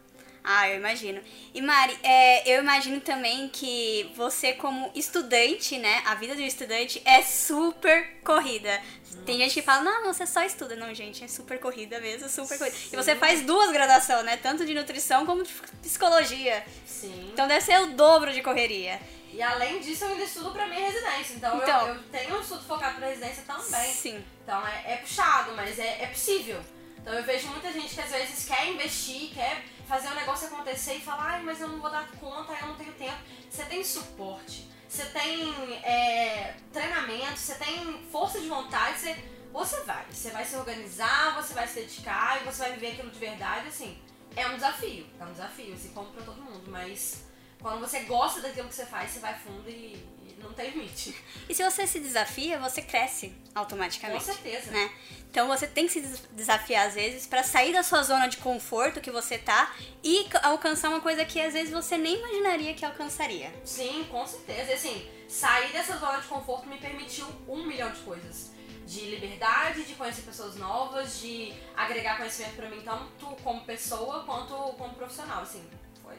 Ah, 0.49 0.69
eu 0.71 0.77
imagino. 0.77 1.21
E 1.53 1.61
Mari, 1.61 1.99
é, 2.05 2.49
eu 2.49 2.63
imagino 2.63 3.01
também 3.01 3.49
que 3.49 4.13
você 4.15 4.53
como 4.53 4.93
estudante, 4.95 5.77
né? 5.77 6.05
A 6.07 6.15
vida 6.15 6.37
do 6.37 6.41
estudante 6.41 7.03
é 7.05 7.21
super 7.21 8.21
corrida. 8.23 8.81
Tem 9.25 9.39
gente 9.39 9.55
que 9.55 9.63
fala, 9.63 9.83
não, 9.83 10.05
você 10.15 10.25
só 10.25 10.45
estuda. 10.45 10.77
Não, 10.77 10.95
gente, 10.95 11.25
é 11.25 11.27
super 11.27 11.59
corrida 11.59 11.99
mesmo, 11.99 12.29
super 12.29 12.57
corrida. 12.59 12.77
E 12.93 12.95
você 12.95 13.15
Sim. 13.15 13.19
faz 13.19 13.43
duas 13.43 13.73
graduações, 13.73 14.25
né? 14.25 14.37
Tanto 14.37 14.65
de 14.65 14.73
nutrição 14.73 15.27
como 15.27 15.43
de 15.43 15.53
psicologia. 15.83 16.65
Sim. 16.87 17.31
Então 17.33 17.49
deve 17.49 17.65
ser 17.65 17.81
o 17.81 17.87
dobro 17.89 18.33
de 18.33 18.41
correria. 18.41 19.01
E 19.33 19.43
além 19.43 19.81
disso, 19.81 20.05
eu 20.05 20.11
ainda 20.11 20.23
estudo 20.23 20.53
pra 20.53 20.69
minha 20.69 20.89
residência. 20.89 21.35
Então, 21.35 21.57
Então. 21.57 21.89
eu, 21.89 21.95
eu 21.95 22.03
tenho 22.05 22.37
um 22.39 22.41
estudo 22.41 22.63
focado 22.63 22.99
pra 22.99 23.09
residência 23.09 23.43
também. 23.45 23.93
Sim. 23.93 24.25
Então 24.45 24.65
é, 24.65 24.93
é 24.93 24.97
puxado, 24.99 25.55
mas 25.57 25.77
é, 25.77 26.03
é 26.03 26.07
possível. 26.07 26.61
Então 26.99 27.13
eu 27.13 27.25
vejo 27.25 27.49
muita 27.49 27.73
gente 27.73 27.93
que 27.93 28.01
às 28.01 28.11
vezes 28.11 28.45
quer 28.47 28.69
investir, 28.69 29.31
quer 29.35 29.63
fazer 29.87 30.09
o 30.09 30.15
negócio 30.15 30.49
acontecer 30.49 30.95
e 30.95 31.01
fala, 31.01 31.23
ai, 31.23 31.43
mas 31.43 31.61
eu 31.61 31.69
não 31.69 31.81
vou 31.81 31.91
dar 31.91 32.11
conta, 32.13 32.53
eu 32.53 32.69
não 32.69 32.75
tenho 32.75 32.93
tempo. 32.95 33.19
Você 33.49 33.65
tem 33.65 33.83
suporte, 33.85 34.69
você 34.89 35.05
tem 35.07 35.53
é, 35.83 36.57
treinamento, 36.73 37.39
você 37.39 37.55
tem 37.55 38.03
força 38.11 38.41
de 38.41 38.49
vontade, 38.49 38.99
você, 38.99 39.17
você 39.53 39.81
vai. 39.83 40.05
Você 40.11 40.31
vai 40.31 40.45
se 40.45 40.57
organizar, 40.57 41.35
você 41.35 41.55
vai 41.55 41.67
se 41.67 41.81
dedicar 41.81 42.41
e 42.41 42.45
você 42.45 42.63
vai 42.63 42.73
viver 42.73 42.93
aquilo 42.93 43.11
de 43.11 43.19
verdade, 43.19 43.69
assim. 43.69 44.01
É 44.35 44.47
um 44.49 44.55
desafio, 44.55 45.07
é 45.19 45.25
um 45.25 45.33
desafio, 45.33 45.75
assim, 45.75 45.89
como 45.91 46.11
pra 46.11 46.23
todo 46.23 46.43
mundo, 46.43 46.71
mas 46.71 47.25
quando 47.61 47.81
você 47.81 48.01
gosta 48.01 48.41
daquilo 48.41 48.69
que 48.69 48.75
você 48.75 48.87
faz, 48.87 49.11
você 49.11 49.19
vai 49.21 49.35
fundo 49.39 49.69
e, 49.69 50.05
não 50.39 50.53
tem 50.53 50.71
limite. 50.71 51.15
E 51.49 51.55
se 51.55 51.65
você 51.65 51.87
se 51.87 51.99
desafia, 51.99 52.59
você 52.59 52.81
cresce 52.83 53.29
Com 53.53 53.59
automaticamente. 53.61 54.23
certeza. 54.25 54.71
né? 54.71 54.91
Então 55.31 55.49
você 55.49 55.67
tem 55.67 55.87
que 55.87 55.93
se 55.95 56.01
des- 56.01 56.23
desafiar 56.33 56.87
às 56.87 56.95
vezes 56.95 57.27
pra 57.27 57.43
sair 57.43 57.73
da 57.73 57.83
sua 57.83 58.03
zona 58.03 58.27
de 58.29 58.37
conforto 58.39 59.01
que 59.01 59.11
você 59.11 59.37
tá 59.39 59.75
e 60.03 60.27
alcançar 60.43 60.89
uma 60.91 61.01
coisa 61.01 61.25
que 61.25 61.41
às 61.41 61.53
vezes 61.53 61.71
você 61.73 61.99
nem 61.99 62.19
imaginaria 62.19 62.75
que 62.75 62.85
alcançaria. 62.85 63.53
Sim, 63.65 64.07
com 64.11 64.27
certeza. 64.27 64.71
E 64.71 64.75
assim, 64.75 65.11
sair 65.29 65.73
dessa 65.73 65.97
zona 65.97 66.19
de 66.21 66.27
conforto 66.29 66.69
me 66.69 66.79
permitiu 66.79 67.27
um 67.49 67.67
milhão 67.67 67.91
de 67.91 68.01
coisas. 68.01 68.51
De 68.87 69.01
liberdade, 69.07 69.83
de 69.83 69.95
conhecer 69.95 70.23
pessoas 70.23 70.55
novas, 70.57 71.19
de 71.21 71.53
agregar 71.77 72.19
conhecimento 72.19 72.55
pra 72.55 72.69
mim, 72.71 72.81
tanto 72.83 73.27
como 73.43 73.63
pessoa 73.65 74.23
quanto 74.25 74.55
como 74.75 74.95
profissional. 74.95 75.43
Assim, 75.43 75.69
foi, 76.03 76.15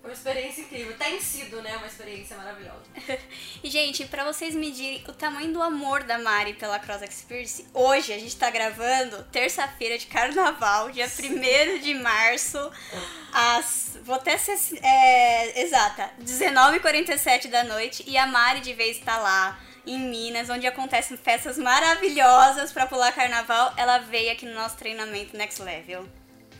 foi 0.00 0.10
uma 0.10 0.14
experiência 0.14 0.62
incrível. 0.62 0.96
Tem 0.96 1.20
sido, 1.20 1.60
né, 1.60 1.76
uma 1.76 1.86
experiência 1.86 2.36
maravilhosa. 2.36 2.80
E 3.62 3.68
gente, 3.68 4.06
pra 4.06 4.24
vocês 4.24 4.54
medirem 4.54 5.04
o 5.06 5.12
tamanho 5.12 5.52
do 5.52 5.62
amor 5.62 6.02
da 6.04 6.18
Mari 6.18 6.54
pela 6.54 6.78
Cross 6.78 7.02
Experience, 7.02 7.66
hoje 7.74 8.12
a 8.12 8.18
gente 8.18 8.34
tá 8.36 8.50
gravando 8.50 9.22
terça-feira 9.24 9.98
de 9.98 10.06
carnaval, 10.06 10.90
dia 10.90 11.06
1 11.06 11.80
de 11.80 11.94
março, 11.94 12.58
às. 13.32 13.98
Vou 14.02 14.14
até 14.14 14.38
ser 14.38 14.58
é, 14.82 15.62
exata, 15.62 16.10
19h47 16.22 17.48
da 17.48 17.64
noite, 17.64 18.02
e 18.06 18.16
a 18.16 18.26
Mari 18.26 18.60
de 18.60 18.72
vez 18.72 18.98
tá 18.98 19.18
lá. 19.18 19.60
Em 19.86 19.98
Minas, 19.98 20.50
onde 20.50 20.66
acontecem 20.66 21.16
festas 21.16 21.56
maravilhosas 21.56 22.70
pra 22.70 22.86
pular 22.86 23.12
carnaval, 23.12 23.72
ela 23.76 23.98
veio 23.98 24.30
aqui 24.30 24.46
no 24.46 24.54
nosso 24.54 24.76
treinamento 24.76 25.36
Next 25.36 25.60
Level. 25.62 26.06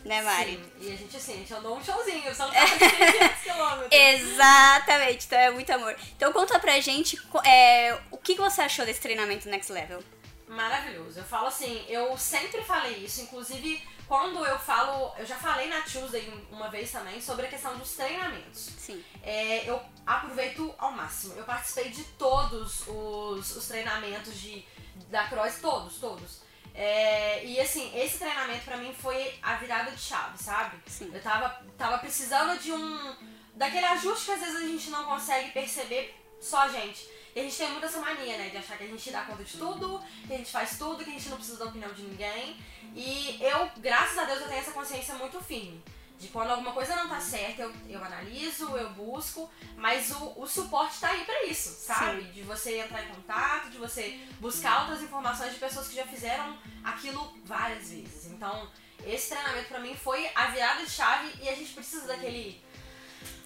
Né, 0.03 0.21
Mari? 0.21 0.55
Sim, 0.55 0.71
e 0.79 0.93
a 0.93 0.95
gente, 0.95 1.17
assim, 1.17 1.33
a 1.33 1.37
gente 1.37 1.53
andou 1.53 1.77
um 1.77 1.83
showzinho, 1.83 2.23
quase 2.23 2.51
600 2.79 3.41
quilômetros. 3.43 3.91
Exatamente, 3.91 5.25
então 5.27 5.39
é 5.39 5.51
muito 5.51 5.71
amor. 5.71 5.95
Então 6.15 6.33
conta 6.33 6.59
pra 6.59 6.79
gente 6.79 7.17
é, 7.45 7.97
o 8.09 8.17
que 8.17 8.35
que 8.35 8.41
você 8.41 8.61
achou 8.61 8.85
desse 8.85 9.01
treinamento 9.01 9.47
Next 9.47 9.71
Level. 9.71 10.03
Maravilhoso. 10.47 11.19
Eu 11.19 11.23
falo 11.23 11.47
assim, 11.47 11.85
eu 11.87 12.17
sempre 12.17 12.61
falei 12.63 12.97
isso, 12.97 13.21
inclusive 13.21 13.81
quando 14.11 14.45
eu 14.45 14.59
falo, 14.59 15.13
eu 15.17 15.25
já 15.25 15.37
falei 15.37 15.69
na 15.69 15.79
Tuesday 15.83 16.29
uma 16.51 16.69
vez 16.69 16.91
também 16.91 17.21
sobre 17.21 17.45
a 17.45 17.49
questão 17.49 17.77
dos 17.77 17.93
treinamentos. 17.93 18.69
Sim. 18.77 19.01
É, 19.23 19.69
eu 19.69 19.81
aproveito 20.05 20.75
ao 20.77 20.91
máximo. 20.91 21.33
Eu 21.35 21.45
participei 21.45 21.91
de 21.91 22.03
todos 22.19 22.85
os, 22.89 23.55
os 23.55 23.67
treinamentos 23.69 24.37
de, 24.37 24.65
da 25.07 25.29
Cross, 25.29 25.59
todos, 25.61 25.95
todos. 25.95 26.40
É, 26.73 27.45
e 27.45 27.59
assim, 27.59 27.91
esse 27.99 28.17
treinamento 28.17 28.63
pra 28.63 28.77
mim 28.77 28.93
foi 28.93 29.33
a 29.41 29.55
virada 29.55 29.91
de 29.91 30.01
chave, 30.01 30.41
sabe? 30.41 30.77
Sim. 30.87 31.11
Eu 31.13 31.21
tava, 31.21 31.61
tava 31.77 31.97
precisando 31.97 32.57
de 32.59 32.71
um. 32.71 33.15
daquele 33.55 33.85
ajuste 33.85 34.25
que 34.25 34.31
às 34.31 34.39
vezes 34.39 34.55
a 34.55 34.67
gente 34.67 34.89
não 34.89 35.03
consegue 35.05 35.51
perceber 35.51 36.15
só 36.39 36.61
a 36.61 36.67
gente. 36.69 37.07
E 37.35 37.39
a 37.39 37.43
gente 37.43 37.57
tem 37.57 37.69
muito 37.69 37.85
essa 37.85 37.99
mania, 37.99 38.37
né? 38.37 38.49
De 38.49 38.57
achar 38.57 38.77
que 38.77 38.83
a 38.83 38.87
gente 38.87 39.09
dá 39.09 39.21
conta 39.21 39.43
de 39.43 39.57
tudo, 39.57 40.01
que 40.27 40.33
a 40.33 40.37
gente 40.37 40.51
faz 40.51 40.77
tudo, 40.77 41.03
que 41.03 41.09
a 41.09 41.13
gente 41.13 41.29
não 41.29 41.37
precisa 41.37 41.57
da 41.57 41.65
opinião 41.65 41.91
de 41.93 42.03
ninguém. 42.03 42.57
E 42.93 43.37
eu, 43.41 43.71
graças 43.77 44.17
a 44.17 44.25
Deus, 44.25 44.41
eu 44.41 44.47
tenho 44.47 44.59
essa 44.59 44.71
consciência 44.71 45.15
muito 45.15 45.39
firme. 45.41 45.81
De 46.21 46.27
quando 46.27 46.51
alguma 46.51 46.71
coisa 46.71 46.95
não 46.95 47.09
tá 47.09 47.19
certa, 47.19 47.63
eu, 47.63 47.73
eu 47.89 48.03
analiso, 48.03 48.77
eu 48.77 48.91
busco, 48.91 49.49
mas 49.75 50.11
o, 50.11 50.39
o 50.39 50.45
suporte 50.45 50.99
tá 50.99 51.09
aí 51.09 51.25
pra 51.25 51.45
isso, 51.45 51.69
sabe? 51.83 52.21
De 52.25 52.43
você 52.43 52.77
entrar 52.77 53.03
em 53.03 53.07
contato, 53.07 53.71
de 53.71 53.79
você 53.79 54.19
buscar 54.39 54.81
outras 54.81 55.01
informações 55.01 55.51
de 55.51 55.59
pessoas 55.59 55.87
que 55.87 55.95
já 55.95 56.05
fizeram 56.05 56.55
aquilo 56.83 57.35
várias 57.43 57.89
vezes. 57.89 58.27
Então, 58.27 58.69
esse 59.03 59.29
treinamento 59.29 59.69
pra 59.69 59.79
mim 59.79 59.95
foi 59.95 60.29
a 60.35 60.45
virada 60.51 60.85
de 60.85 60.91
chave 60.91 61.33
e 61.41 61.49
a 61.49 61.55
gente 61.55 61.73
precisa 61.73 62.05
daquele. 62.05 62.63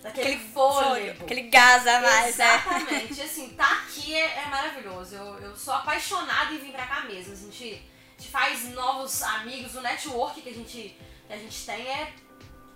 Daquele 0.02 0.38
fôlego. 0.50 1.24
Aquele 1.24 1.44
gás 1.44 1.88
a 1.88 2.02
mais, 2.02 2.36
né? 2.36 2.56
Exatamente. 2.56 3.22
assim, 3.22 3.50
tá 3.56 3.72
aqui 3.72 4.14
é, 4.14 4.40
é 4.40 4.46
maravilhoso. 4.48 5.16
Eu, 5.16 5.40
eu 5.40 5.56
sou 5.56 5.74
apaixonada 5.74 6.54
em 6.54 6.58
vir 6.58 6.74
pra 6.74 6.86
cá 6.86 7.02
mesmo. 7.04 7.32
A 7.32 7.36
gente, 7.38 7.82
a 8.18 8.22
gente 8.22 8.32
faz 8.32 8.66
novos 8.74 9.24
amigos, 9.24 9.76
o 9.76 9.82
network 9.82 10.42
que 10.42 10.50
a 10.50 10.54
gente, 10.54 10.98
que 11.26 11.34
a 11.34 11.38
gente 11.38 11.66
tem 11.66 11.88
é, 11.88 12.14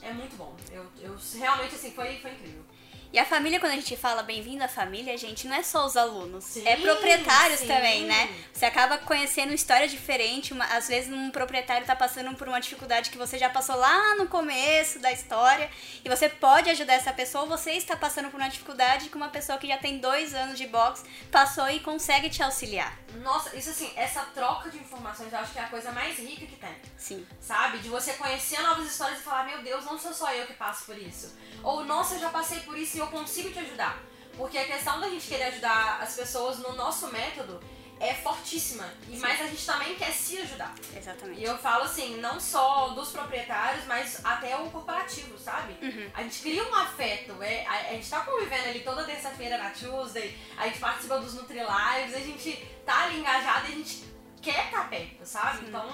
é 0.01 0.13
muito 0.13 0.35
bom. 0.35 0.55
Eu, 0.71 0.85
eu 1.01 1.17
realmente, 1.37 1.75
assim, 1.75 1.91
foi, 1.91 2.17
foi 2.19 2.31
incrível. 2.31 2.63
E 3.11 3.17
a 3.17 3.25
família, 3.25 3.59
quando 3.59 3.71
a 3.71 3.75
gente 3.75 3.97
fala 3.97 4.21
bem-vindo 4.21 4.63
à 4.63 4.67
família, 4.67 5.17
gente, 5.17 5.47
não 5.47 5.55
é 5.55 5.63
só 5.63 5.83
os 5.83 5.97
alunos. 5.97 6.43
Sim, 6.43 6.67
é 6.67 6.75
proprietários 6.75 7.61
sim. 7.61 7.67
também, 7.67 8.05
né? 8.05 8.29
Você 8.53 8.65
acaba 8.65 8.99
conhecendo 8.99 9.51
história 9.51 9.87
diferente. 9.87 10.53
Uma, 10.53 10.65
às 10.65 10.87
vezes 10.87 11.11
um 11.11 11.31
proprietário 11.31 11.87
tá 11.87 11.95
passando 11.95 12.35
por 12.35 12.47
uma 12.47 12.61
dificuldade 12.61 13.09
que 13.09 13.17
você 13.17 13.39
já 13.39 13.49
passou 13.49 13.75
lá 13.75 14.15
no 14.15 14.27
começo 14.27 14.99
da 14.99 15.11
história. 15.11 15.71
E 16.05 16.09
você 16.09 16.29
pode 16.29 16.69
ajudar 16.69 16.93
essa 16.93 17.11
pessoa. 17.11 17.45
Ou 17.45 17.49
você 17.49 17.71
está 17.71 17.97
passando 17.97 18.29
por 18.29 18.39
uma 18.39 18.49
dificuldade 18.49 19.09
que 19.09 19.15
uma 19.15 19.29
pessoa 19.29 19.57
que 19.57 19.67
já 19.67 19.77
tem 19.79 19.97
dois 19.97 20.35
anos 20.35 20.55
de 20.55 20.67
boxe 20.67 21.03
passou 21.31 21.67
e 21.67 21.79
consegue 21.79 22.29
te 22.29 22.43
auxiliar. 22.43 22.95
Nossa, 23.23 23.55
isso 23.55 23.71
assim, 23.71 23.91
essa 23.95 24.21
troca 24.35 24.69
de 24.69 24.77
informações 24.77 25.33
eu 25.33 25.39
acho 25.39 25.51
que 25.51 25.57
é 25.57 25.63
a 25.63 25.67
coisa 25.67 25.91
mais 25.91 26.15
rica 26.19 26.45
que 26.45 26.55
tem. 26.57 26.75
Sim. 26.95 27.25
sabe? 27.41 27.79
De 27.79 27.89
você 27.89 28.13
conhecer 28.13 28.61
novas 28.61 28.85
histórias 28.85 29.19
e 29.19 29.23
falar, 29.23 29.45
meu 29.45 29.63
Deus, 29.63 29.83
não 29.83 29.97
sou 29.97 30.13
só 30.13 30.31
eu 30.31 30.45
que 30.45 30.53
passo 30.53 30.85
por 30.85 30.95
isso. 30.95 31.35
Ou, 31.63 31.83
nossa, 31.83 32.15
eu 32.15 32.19
já 32.19 32.29
passei 32.29 32.59
por 32.59 32.77
isso 32.77 32.98
eu 32.99 33.07
consigo 33.07 33.49
te 33.49 33.59
ajudar. 33.59 34.01
Porque 34.37 34.57
a 34.57 34.65
questão 34.65 34.99
da 34.99 35.09
gente 35.09 35.27
querer 35.27 35.45
ajudar 35.45 35.99
as 36.01 36.15
pessoas 36.15 36.59
no 36.59 36.73
nosso 36.73 37.07
método 37.07 37.59
é 37.99 38.13
fortíssima. 38.13 38.89
E 39.09 39.17
mas 39.17 39.41
a 39.41 39.47
gente 39.47 39.65
também 39.65 39.95
quer 39.95 40.11
se 40.11 40.37
ajudar. 40.37 40.73
Exatamente. 40.95 41.41
E 41.41 41.43
eu 41.43 41.57
falo 41.57 41.83
assim, 41.83 42.17
não 42.21 42.39
só 42.39 42.89
dos 42.89 43.11
proprietários, 43.11 43.85
mas 43.85 44.23
até 44.23 44.55
o 44.55 44.69
corporativo, 44.69 45.37
sabe? 45.37 45.75
A 46.13 46.23
gente 46.23 46.39
cria 46.41 46.63
um 46.63 46.73
afeto. 46.73 47.43
É, 47.43 47.65
a, 47.67 47.89
a 47.89 47.93
gente 47.93 48.09
tá 48.09 48.21
convivendo 48.21 48.69
ali 48.69 48.79
toda 48.79 49.03
terça-feira 49.03 49.57
na 49.57 49.71
Tuesday, 49.71 50.37
a 50.57 50.67
gente 50.67 50.79
participa 50.79 51.19
dos 51.19 51.33
Nutri-Lives, 51.33 52.15
a 52.15 52.19
gente 52.19 52.65
tá 52.85 53.03
ali 53.03 53.19
engajado 53.19 53.67
e 53.67 53.73
a 53.73 53.75
gente 53.75 54.05
quer 54.41 54.65
estar 54.65 54.89
perto, 54.89 55.25
sabe? 55.25 55.67
Então, 55.67 55.85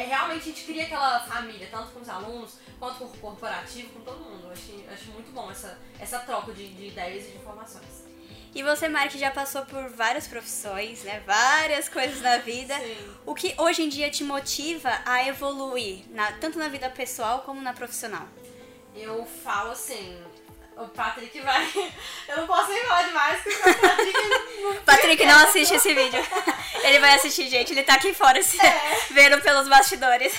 é 0.00 0.04
realmente 0.06 0.40
a 0.42 0.44
gente 0.52 0.64
cria 0.64 0.84
aquela 0.84 1.20
família, 1.20 1.68
tanto 1.70 1.92
com 1.92 2.00
os 2.00 2.08
alunos, 2.08 2.54
quanto 2.78 2.98
com 2.98 3.04
o 3.06 3.18
corporativo, 3.18 3.88
com 3.94 4.00
todo 4.00 4.18
mundo. 4.20 4.44
Eu 4.46 4.52
acho, 4.52 4.72
acho 4.92 5.10
muito 5.10 5.32
bom 5.32 5.50
essa, 5.50 5.78
essa 5.98 6.18
troca 6.20 6.52
de, 6.52 6.68
de 6.74 6.86
ideias 6.88 7.26
e 7.26 7.30
de 7.32 7.36
informações. 7.36 8.06
E 8.54 8.62
você, 8.62 8.88
Mari, 8.88 9.10
que 9.10 9.18
já 9.18 9.30
passou 9.30 9.62
por 9.66 9.88
várias 9.90 10.26
profissões, 10.26 11.02
né? 11.04 11.22
Várias 11.26 11.88
coisas 11.88 12.20
na 12.22 12.38
vida. 12.38 12.74
Sim. 12.78 12.96
O 13.26 13.34
que 13.34 13.54
hoje 13.58 13.82
em 13.82 13.88
dia 13.88 14.10
te 14.10 14.24
motiva 14.24 14.90
a 15.04 15.26
evoluir, 15.28 16.04
na- 16.10 16.32
tanto 16.32 16.58
na 16.58 16.68
vida 16.68 16.88
pessoal 16.88 17.42
como 17.42 17.60
na 17.60 17.72
profissional? 17.74 18.26
Eu 18.94 19.24
falo 19.26 19.70
assim, 19.72 20.18
o 20.78 20.88
Patrick 20.88 21.40
vai. 21.40 21.68
Eu 22.28 22.36
não 22.38 22.46
posso 22.46 22.70
nem 22.70 22.84
falar 22.84 23.02
demais, 23.02 23.42
porque 23.42 23.70
o 23.70 23.74
Patrick 23.80 24.28
não 24.62 24.74
Patrick 24.86 25.26
não 25.26 25.38
assiste 25.44 25.74
esse 25.74 25.94
vídeo. 25.94 26.20
Ele 26.82 27.00
vai 27.00 27.14
assistir, 27.14 27.48
gente. 27.48 27.72
Ele 27.72 27.82
tá 27.82 27.94
aqui 27.94 28.14
fora 28.14 28.42
se, 28.42 28.56
vendo 29.10 29.40
pelos 29.42 29.68
bastidores. 29.68 30.34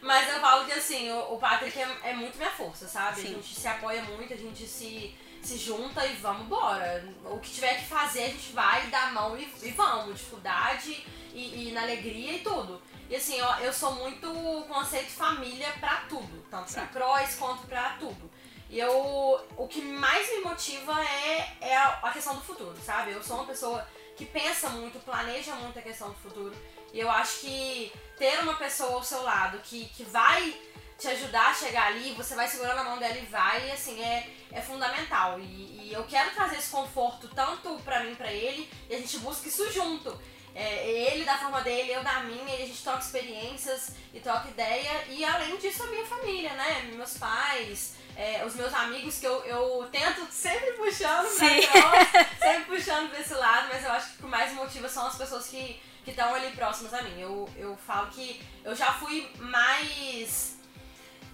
Mas 0.00 0.28
eu 0.28 0.40
falo 0.40 0.66
que 0.66 0.72
assim, 0.72 1.10
o, 1.10 1.34
o 1.34 1.38
Patrick 1.38 1.78
é, 1.78 1.88
é 2.04 2.12
muito 2.12 2.36
minha 2.36 2.50
força, 2.50 2.86
sabe? 2.86 3.20
Sim. 3.20 3.28
A 3.28 3.30
gente 3.34 3.54
se 3.54 3.66
apoia 3.66 4.02
muito, 4.02 4.32
a 4.32 4.36
gente 4.36 4.66
se, 4.66 5.16
se 5.42 5.56
junta 5.56 6.06
e 6.06 6.14
vamos 6.16 6.42
embora. 6.42 7.08
O 7.24 7.38
que 7.38 7.50
tiver 7.50 7.74
que 7.74 7.86
fazer, 7.86 8.24
a 8.24 8.28
gente 8.28 8.52
vai 8.52 8.86
dar 8.88 9.08
a 9.08 9.10
mão 9.12 9.36
e, 9.38 9.50
e 9.62 9.70
vamos. 9.70 10.14
Dificuldade 10.18 11.04
e, 11.32 11.68
e 11.68 11.72
na 11.72 11.82
alegria 11.82 12.34
e 12.34 12.40
tudo. 12.40 12.82
E 13.08 13.16
assim, 13.16 13.38
eu, 13.38 13.48
eu 13.64 13.72
sou 13.72 13.94
muito 13.94 14.28
conceito 14.68 15.10
família 15.10 15.68
pra 15.80 16.04
tudo. 16.08 16.44
Tanto 16.50 16.72
pra 16.72 16.86
cross 16.86 17.34
quanto 17.36 17.66
pra 17.66 17.96
tudo. 17.98 18.30
E 18.70 18.78
eu, 18.78 19.40
o 19.56 19.66
que 19.66 19.82
mais 19.82 20.30
me 20.30 20.42
motiva 20.42 21.04
é, 21.04 21.56
é 21.60 21.76
a, 21.76 22.10
questão 22.12 22.36
do 22.36 22.40
futuro, 22.40 22.76
sabe? 22.80 23.10
Eu 23.10 23.22
sou 23.22 23.36
uma 23.36 23.46
pessoa 23.46 23.84
que 24.16 24.24
pensa 24.24 24.68
muito, 24.68 25.04
planeja 25.04 25.56
muito 25.56 25.76
a 25.76 25.82
questão 25.82 26.10
do 26.10 26.14
futuro. 26.14 26.54
E 26.92 27.00
eu 27.00 27.10
acho 27.10 27.40
que 27.40 27.92
ter 28.16 28.38
uma 28.38 28.54
pessoa 28.54 28.92
ao 28.92 29.02
seu 29.02 29.22
lado 29.22 29.58
que, 29.58 29.86
que 29.86 30.04
vai 30.04 30.56
te 30.96 31.08
ajudar 31.08 31.50
a 31.50 31.54
chegar 31.54 31.88
ali, 31.88 32.12
você 32.12 32.36
vai 32.36 32.46
segurando 32.46 32.78
a 32.78 32.84
mão 32.84 32.98
dela 32.98 33.18
e 33.18 33.26
vai, 33.26 33.72
assim, 33.72 34.00
é, 34.00 34.30
é 34.52 34.60
fundamental. 34.60 35.40
E, 35.40 35.88
e 35.88 35.92
eu 35.92 36.04
quero 36.04 36.30
trazer 36.30 36.58
esse 36.58 36.70
conforto 36.70 37.26
tanto 37.34 37.76
pra 37.82 38.04
mim, 38.04 38.14
pra 38.14 38.32
ele, 38.32 38.70
e 38.88 38.94
a 38.94 38.98
gente 38.98 39.18
busca 39.18 39.48
isso 39.48 39.68
junto. 39.72 40.16
É, 40.54 40.88
ele 40.88 41.24
da 41.24 41.38
forma 41.38 41.60
dele, 41.62 41.92
eu 41.92 42.04
da 42.04 42.20
minha, 42.20 42.54
e 42.54 42.62
a 42.62 42.66
gente 42.66 42.82
troca 42.84 43.00
experiências 43.00 43.94
e 44.14 44.20
troca 44.20 44.48
ideia. 44.48 45.06
E 45.08 45.24
além 45.24 45.56
disso, 45.56 45.82
a 45.82 45.86
minha 45.86 46.06
família, 46.06 46.52
né? 46.52 46.82
Meus 46.94 47.18
pais, 47.18 47.94
é, 48.20 48.44
os 48.44 48.54
meus 48.54 48.74
amigos 48.74 49.18
que 49.18 49.26
eu, 49.26 49.42
eu 49.44 49.88
tento 49.90 50.26
sempre 50.30 50.72
puxando 50.72 51.26
pra 51.38 51.48
Sim. 51.48 51.60
nós, 51.66 52.08
sempre 52.38 52.76
puxando 52.76 53.08
pra 53.08 53.20
esse 53.20 53.34
lado, 53.34 53.68
mas 53.72 53.82
eu 53.82 53.92
acho 53.92 54.08
que 54.08 54.14
o 54.14 54.16
que 54.18 54.26
mais 54.26 54.52
motiva 54.52 54.88
são 54.88 55.06
as 55.06 55.16
pessoas 55.16 55.46
que 55.46 55.80
que 56.04 56.10
estão 56.10 56.34
ali 56.34 56.50
próximas 56.52 56.92
a 56.94 57.02
mim. 57.02 57.20
Eu, 57.20 57.48
eu 57.56 57.76
falo 57.76 58.08
que 58.08 58.40
eu 58.64 58.74
já 58.74 58.92
fui 58.92 59.30
mais. 59.38 60.56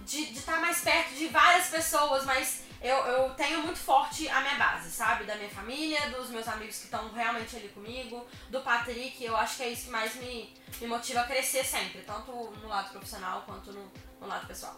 de 0.01 0.23
estar 0.33 0.59
mais 0.59 0.81
perto 0.81 1.13
de 1.15 1.27
várias 1.27 1.67
pessoas, 1.69 2.25
mas 2.25 2.63
eu, 2.81 2.95
eu 2.95 3.29
tenho 3.31 3.63
muito 3.63 3.79
forte 3.79 4.27
a 4.29 4.41
minha 4.41 4.55
base, 4.55 4.91
sabe? 4.91 5.25
Da 5.25 5.35
minha 5.35 5.49
família, 5.49 6.09
dos 6.11 6.29
meus 6.29 6.47
amigos 6.47 6.77
que 6.77 6.85
estão 6.85 7.11
realmente 7.11 7.55
ali 7.55 7.69
comigo, 7.69 8.25
do 8.49 8.61
Patrick. 8.61 9.23
Eu 9.23 9.35
acho 9.35 9.57
que 9.57 9.63
é 9.63 9.69
isso 9.69 9.85
que 9.85 9.91
mais 9.91 10.15
me, 10.15 10.53
me 10.79 10.87
motiva 10.87 11.21
a 11.21 11.25
crescer 11.25 11.65
sempre, 11.65 12.01
tanto 12.01 12.31
no 12.31 12.67
lado 12.67 12.91
profissional 12.91 13.43
quanto 13.45 13.71
no, 13.71 13.91
no 14.19 14.27
lado 14.27 14.47
pessoal. 14.47 14.77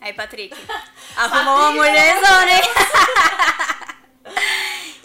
Aí, 0.00 0.12
Patrick. 0.12 0.56
Arrumou 1.16 1.54
uma 1.54 1.72
mulherzona, 1.72 2.52
hein? 2.52 2.62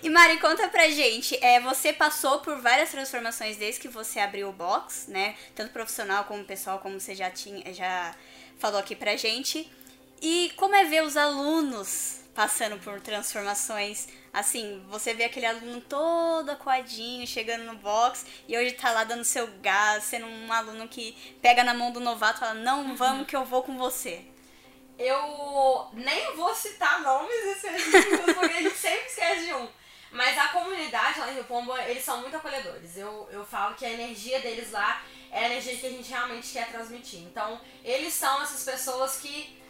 E 0.05 0.09
Mari, 0.09 0.37
conta 0.37 0.67
pra 0.67 0.87
gente, 0.87 1.35
é, 1.43 1.59
você 1.59 1.91
passou 1.91 2.37
por 2.37 2.61
várias 2.61 2.91
transformações 2.91 3.57
desde 3.57 3.81
que 3.81 3.87
você 3.87 4.19
abriu 4.19 4.49
o 4.49 4.53
box, 4.53 5.09
né? 5.09 5.35
Tanto 5.55 5.73
profissional 5.73 6.25
como 6.25 6.45
pessoal, 6.45 6.77
como 6.77 6.99
você 6.99 7.15
já 7.15 7.31
tinha, 7.31 7.73
já 7.73 8.13
falou 8.59 8.79
aqui 8.79 8.95
pra 8.95 9.15
gente. 9.15 9.67
E 10.21 10.53
como 10.57 10.75
é 10.75 10.83
ver 10.83 11.01
os 11.01 11.17
alunos 11.17 12.19
passando 12.35 12.77
por 12.83 13.01
transformações? 13.01 14.07
Assim, 14.31 14.85
você 14.91 15.11
vê 15.15 15.23
aquele 15.23 15.47
aluno 15.47 15.81
todo 15.81 16.51
acuadinho, 16.51 17.25
chegando 17.25 17.63
no 17.63 17.77
box, 17.77 18.27
e 18.47 18.55
hoje 18.55 18.73
tá 18.73 18.91
lá 18.91 19.05
dando 19.05 19.23
seu 19.23 19.47
gás, 19.63 20.03
sendo 20.03 20.27
um 20.27 20.53
aluno 20.53 20.87
que 20.87 21.17
pega 21.41 21.63
na 21.63 21.73
mão 21.73 21.91
do 21.91 21.99
novato 21.99 22.37
e 22.37 22.39
fala, 22.41 22.53
não, 22.53 22.95
vamos 22.95 23.25
que 23.25 23.35
eu 23.35 23.43
vou 23.43 23.63
com 23.63 23.75
você. 23.75 24.23
Eu 24.97 25.89
nem 25.93 26.35
vou 26.35 26.53
citar 26.55 27.01
nomes 27.01 27.57
específicos, 27.57 28.33
porque 28.35 28.53
a 28.53 28.61
gente 28.61 28.77
sempre 28.77 29.05
esquece 29.07 29.45
de 29.45 29.53
um. 29.53 29.67
Mas 30.11 30.37
a 30.37 30.47
comunidade 30.47 31.19
lá 31.19 31.29
em 31.29 31.35
Rio 31.35 31.43
Pombo, 31.43 31.75
eles 31.77 32.03
são 32.03 32.21
muito 32.21 32.37
acolhedores. 32.37 32.95
Eu, 32.95 33.27
eu 33.31 33.45
falo 33.45 33.75
que 33.75 33.85
a 33.85 33.91
energia 33.91 34.39
deles 34.39 34.71
lá 34.71 35.03
é 35.29 35.39
a 35.39 35.45
energia 35.47 35.75
que 35.75 35.87
a 35.87 35.89
gente 35.89 36.09
realmente 36.09 36.53
quer 36.53 36.71
transmitir. 36.71 37.19
Então, 37.19 37.59
eles 37.83 38.13
são 38.13 38.41
essas 38.41 38.63
pessoas 38.63 39.17
que, 39.17 39.61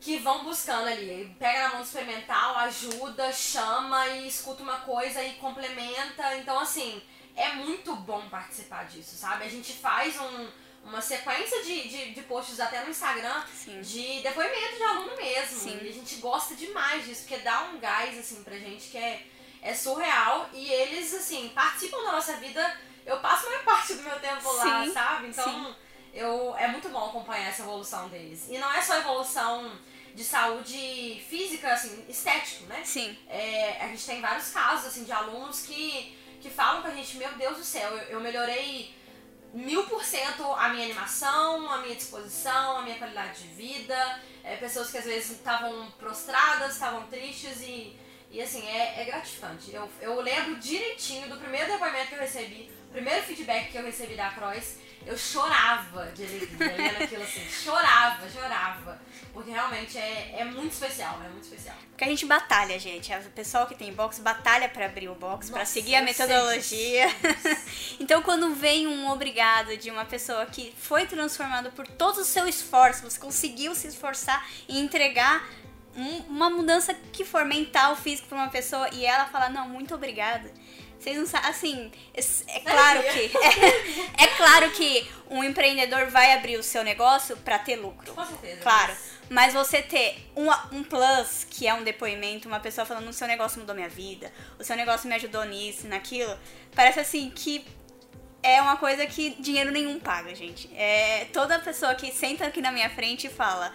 que 0.00 0.16
vão 0.18 0.42
buscando 0.42 0.88
ali. 0.88 1.32
Pega 1.38 1.62
na 1.62 1.68
mão 1.68 1.78
do 1.82 1.84
experimental, 1.84 2.56
ajuda, 2.56 3.32
chama 3.32 4.08
e 4.08 4.26
escuta 4.26 4.64
uma 4.64 4.80
coisa 4.80 5.22
e 5.22 5.34
complementa. 5.34 6.36
Então, 6.38 6.58
assim, 6.58 7.00
é 7.36 7.52
muito 7.52 7.94
bom 7.94 8.28
participar 8.28 8.86
disso, 8.86 9.16
sabe? 9.16 9.44
A 9.44 9.48
gente 9.48 9.72
faz 9.72 10.20
um, 10.20 10.48
uma 10.84 11.00
sequência 11.00 11.62
de, 11.62 11.88
de, 11.88 12.14
de 12.14 12.22
posts 12.22 12.58
até 12.58 12.82
no 12.82 12.90
Instagram 12.90 13.42
Sim. 13.52 13.80
de 13.80 14.20
depoimento 14.22 14.76
de 14.76 14.82
aluno 14.82 15.16
mesmo. 15.16 15.58
Sim. 15.58 15.78
E 15.82 15.88
a 15.88 15.92
gente 15.92 16.16
gosta 16.16 16.54
demais 16.54 17.04
disso, 17.04 17.22
porque 17.26 17.42
dá 17.42 17.64
um 17.64 17.78
gás, 17.78 18.18
assim, 18.18 18.42
pra 18.42 18.56
gente 18.56 18.88
que 18.88 18.98
é, 18.98 19.26
é 19.62 19.74
surreal. 19.74 20.48
E 20.52 20.72
eles, 20.72 21.12
assim, 21.14 21.50
participam 21.54 22.02
da 22.04 22.12
nossa 22.12 22.36
vida. 22.36 22.76
Eu 23.04 23.18
passo 23.20 23.46
a 23.46 23.50
maior 23.50 23.64
parte 23.66 23.94
do 23.94 24.02
meu 24.02 24.18
tempo 24.18 24.50
lá, 24.52 24.84
Sim, 24.84 24.92
sabe? 24.92 25.28
Então, 25.28 25.76
eu, 26.14 26.56
é 26.56 26.68
muito 26.68 26.88
bom 26.88 27.06
acompanhar 27.06 27.48
essa 27.48 27.62
evolução 27.62 28.08
deles. 28.08 28.46
E 28.48 28.58
não 28.58 28.72
é 28.72 28.80
só 28.80 28.96
evolução 28.96 29.70
de 30.14 30.24
saúde 30.24 31.22
física, 31.28 31.72
assim, 31.72 32.04
estético, 32.08 32.64
né? 32.64 32.82
Sim. 32.84 33.16
É, 33.28 33.78
a 33.80 33.88
gente 33.88 34.04
tem 34.06 34.20
vários 34.20 34.50
casos, 34.50 34.86
assim, 34.86 35.04
de 35.04 35.12
alunos 35.12 35.62
que, 35.62 36.16
que 36.40 36.50
falam 36.50 36.82
com 36.82 36.88
a 36.88 36.94
gente, 36.94 37.18
meu 37.18 37.32
Deus 37.34 37.58
do 37.58 37.64
céu, 37.64 37.90
eu, 37.90 38.04
eu 38.08 38.20
melhorei 38.20 38.97
mil 39.52 39.84
por 39.84 40.04
cento 40.04 40.44
a 40.44 40.68
minha 40.68 40.84
animação, 40.84 41.70
a 41.70 41.78
minha 41.78 41.94
disposição, 41.94 42.78
a 42.78 42.82
minha 42.82 42.96
qualidade 42.96 43.42
de 43.42 43.48
vida. 43.48 44.20
É, 44.44 44.56
pessoas 44.56 44.90
que 44.90 44.98
às 44.98 45.04
vezes 45.04 45.30
estavam 45.30 45.90
prostradas, 45.92 46.72
estavam 46.72 47.06
tristes 47.06 47.60
e, 47.62 47.96
e 48.30 48.40
assim, 48.40 48.66
é, 48.66 49.02
é 49.02 49.04
gratificante. 49.04 49.74
Eu, 49.74 49.88
eu 50.00 50.20
lembro 50.20 50.56
direitinho 50.56 51.28
do 51.28 51.36
primeiro 51.36 51.70
depoimento 51.72 52.08
que 52.08 52.14
eu 52.14 52.20
recebi, 52.20 52.70
primeiro 52.92 53.22
feedback 53.22 53.70
que 53.70 53.78
eu 53.78 53.84
recebi 53.84 54.14
da 54.14 54.30
Croix 54.30 54.78
eu 55.06 55.16
chorava 55.16 56.06
de 56.12 56.24
alegria 56.24 56.76
lendo 56.76 57.02
aquilo 57.02 57.22
assim. 57.22 57.48
Chorava, 57.48 58.28
chorava. 58.28 59.00
Porque 59.32 59.50
realmente 59.50 59.96
é, 59.96 60.40
é 60.40 60.44
muito 60.44 60.72
especial, 60.72 61.20
é 61.24 61.28
muito 61.28 61.44
especial. 61.44 61.76
Porque 61.90 62.04
a 62.04 62.08
gente 62.08 62.26
batalha, 62.26 62.78
gente. 62.78 63.12
O 63.14 63.30
pessoal 63.30 63.66
que 63.66 63.74
tem 63.74 63.92
box 63.92 64.18
batalha 64.18 64.68
para 64.68 64.86
abrir 64.86 65.08
o 65.08 65.14
box, 65.14 65.50
para 65.50 65.64
seguir 65.64 65.96
a 65.96 66.02
metodologia. 66.02 67.06
então, 68.00 68.22
quando 68.22 68.54
vem 68.54 68.86
um 68.86 69.08
obrigado 69.10 69.76
de 69.76 69.90
uma 69.90 70.04
pessoa 70.04 70.44
que 70.46 70.74
foi 70.76 71.06
transformada 71.06 71.70
por 71.70 71.86
todo 71.86 72.18
o 72.18 72.24
seu 72.24 72.46
esforço, 72.48 73.02
você 73.02 73.18
conseguiu 73.18 73.74
se 73.74 73.86
esforçar 73.86 74.46
e 74.68 74.78
entregar 74.78 75.48
uma 76.28 76.48
mudança 76.48 76.94
que 77.12 77.24
for 77.24 77.44
mental, 77.44 77.96
físico 77.96 78.28
para 78.28 78.38
uma 78.38 78.48
pessoa 78.48 78.88
e 78.92 79.04
ela 79.04 79.26
fala: 79.26 79.48
Não, 79.48 79.68
muito 79.68 79.94
obrigada 79.94 80.52
vocês 80.98 81.16
não 81.16 81.26
sabem, 81.26 81.50
assim, 81.50 81.92
é 82.48 82.60
claro 82.60 83.02
que 83.02 83.36
é, 83.36 84.24
é, 84.24 84.26
claro 84.36 84.70
que 84.72 85.08
um 85.30 85.44
empreendedor 85.44 86.06
vai 86.06 86.32
abrir 86.32 86.56
o 86.56 86.62
seu 86.62 86.82
negócio 86.82 87.36
para 87.36 87.58
ter 87.58 87.76
lucro. 87.76 88.12
Com 88.12 88.26
certeza. 88.26 88.60
Claro. 88.60 88.96
Mas 89.30 89.54
você 89.54 89.80
ter 89.80 90.16
um, 90.34 90.48
um 90.72 90.82
plus, 90.82 91.46
que 91.48 91.68
é 91.68 91.74
um 91.74 91.84
depoimento, 91.84 92.48
uma 92.48 92.58
pessoa 92.58 92.84
falando 92.84 93.08
o 93.08 93.12
seu 93.12 93.28
negócio 93.28 93.60
mudou 93.60 93.74
minha 93.74 93.88
vida, 93.88 94.32
o 94.58 94.64
seu 94.64 94.74
negócio 94.74 95.08
me 95.08 95.14
ajudou 95.14 95.44
nisso, 95.44 95.86
naquilo, 95.86 96.36
parece 96.74 96.98
assim 96.98 97.30
que 97.30 97.64
é 98.42 98.60
uma 98.60 98.76
coisa 98.76 99.06
que 99.06 99.36
dinheiro 99.38 99.70
nenhum 99.70 100.00
paga, 100.00 100.34
gente. 100.34 100.68
É 100.74 101.26
toda 101.32 101.58
pessoa 101.60 101.94
que 101.94 102.10
senta 102.10 102.46
aqui 102.46 102.60
na 102.60 102.72
minha 102.72 102.90
frente 102.90 103.26
e 103.26 103.30
fala: 103.30 103.72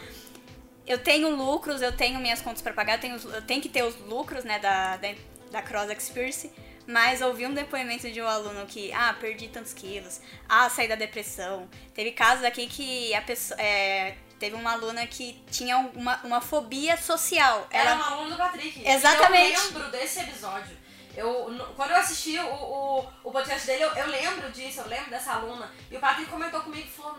eu 0.86 0.98
tenho 0.98 1.30
lucros, 1.30 1.82
eu 1.82 1.96
tenho 1.96 2.20
minhas 2.20 2.42
contas 2.42 2.62
para 2.62 2.74
pagar, 2.74 2.96
eu 2.96 3.02
tenho, 3.02 3.16
eu 3.34 3.42
tenho 3.44 3.62
que 3.62 3.70
ter 3.70 3.84
os 3.84 3.96
lucros, 4.00 4.44
né, 4.44 4.60
da, 4.60 4.98
da, 4.98 5.14
da 5.52 5.62
Cross 5.62 5.90
Experience 5.92 6.52
mas 6.88 7.22
ouvi 7.22 7.46
um 7.46 7.54
depoimento 7.54 8.10
de 8.12 8.22
um 8.22 8.28
aluno 8.28 8.66
que, 8.66 8.92
ah, 8.94 9.16
perdi 9.20 9.48
tantos 9.48 9.74
quilos, 9.74 10.20
ah, 10.48 10.70
saí 10.70 10.88
da 10.88 10.96
depressão. 10.96 11.70
Teve 11.94 12.12
casos 12.12 12.44
aqui 12.44 12.68
que 12.68 13.14
a 13.14 13.22
pessoa. 13.22 13.60
É, 13.60 14.16
teve 14.40 14.56
uma 14.56 14.74
aluna 14.74 15.08
que 15.08 15.42
tinha 15.50 15.78
uma, 15.78 16.20
uma 16.24 16.42
fobia 16.42 16.98
social. 16.98 17.66
Era 17.72 17.92
Ela... 17.92 17.96
uma 17.96 18.12
aluna 18.12 18.30
do 18.32 18.38
Patrick. 18.38 18.86
Exatamente. 18.86 19.56
Eu 19.56 19.64
lembro 19.66 19.92
desse 19.92 20.20
episódio. 20.20 20.78
Eu, 21.16 21.72
quando 21.76 21.92
eu 21.92 21.98
assisti 21.98 22.38
o, 22.40 22.46
o, 22.46 23.10
o 23.24 23.32
podcast 23.32 23.66
dele, 23.68 23.84
eu, 23.84 23.92
eu 23.92 24.08
lembro 24.08 24.52
disso, 24.52 24.82
eu 24.82 24.88
lembro 24.88 25.12
dessa 25.12 25.34
aluna. 25.34 25.72
E 25.90 25.96
o 25.96 26.00
Patrick 26.00 26.30
comentou 26.30 26.60
comigo 26.62 26.88
e 26.88 26.92
falou 26.92 27.18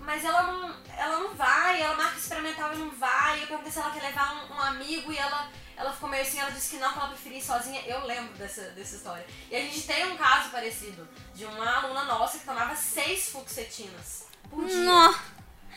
mas 0.00 0.24
ela 0.24 0.42
não, 0.42 0.74
ela 0.96 1.18
não 1.18 1.34
vai, 1.34 1.80
ela 1.82 1.94
marca 1.94 2.18
experimental 2.18 2.72
e 2.72 2.78
não 2.78 2.90
vai. 2.90 3.42
Eu 3.42 3.46
perguntei 3.46 3.72
se 3.72 3.78
ela 3.78 3.90
quer 3.90 4.02
levar 4.02 4.34
um, 4.34 4.54
um, 4.54 4.60
amigo 4.60 5.12
e 5.12 5.18
ela, 5.18 5.50
ela 5.76 5.92
ficou 5.92 6.08
meio 6.08 6.22
assim, 6.22 6.40
ela 6.40 6.50
disse 6.50 6.76
que 6.76 6.82
não, 6.82 6.92
que 6.92 6.98
ela 6.98 7.08
preferia 7.08 7.38
ir 7.38 7.42
sozinha. 7.42 7.82
Eu 7.86 8.04
lembro 8.04 8.32
dessa, 8.34 8.62
dessa 8.70 8.96
história. 8.96 9.26
E 9.50 9.56
a 9.56 9.60
gente 9.60 9.86
tem 9.86 10.06
um 10.06 10.16
caso 10.16 10.50
parecido 10.50 11.08
de 11.34 11.44
uma 11.44 11.78
aluna 11.78 12.04
nossa 12.04 12.38
que 12.38 12.44
tomava 12.44 12.74
seis 12.74 13.30
fluoxetinas 13.30 14.26
por 14.50 14.64
dia. 14.64 14.76
Não. 14.76 15.14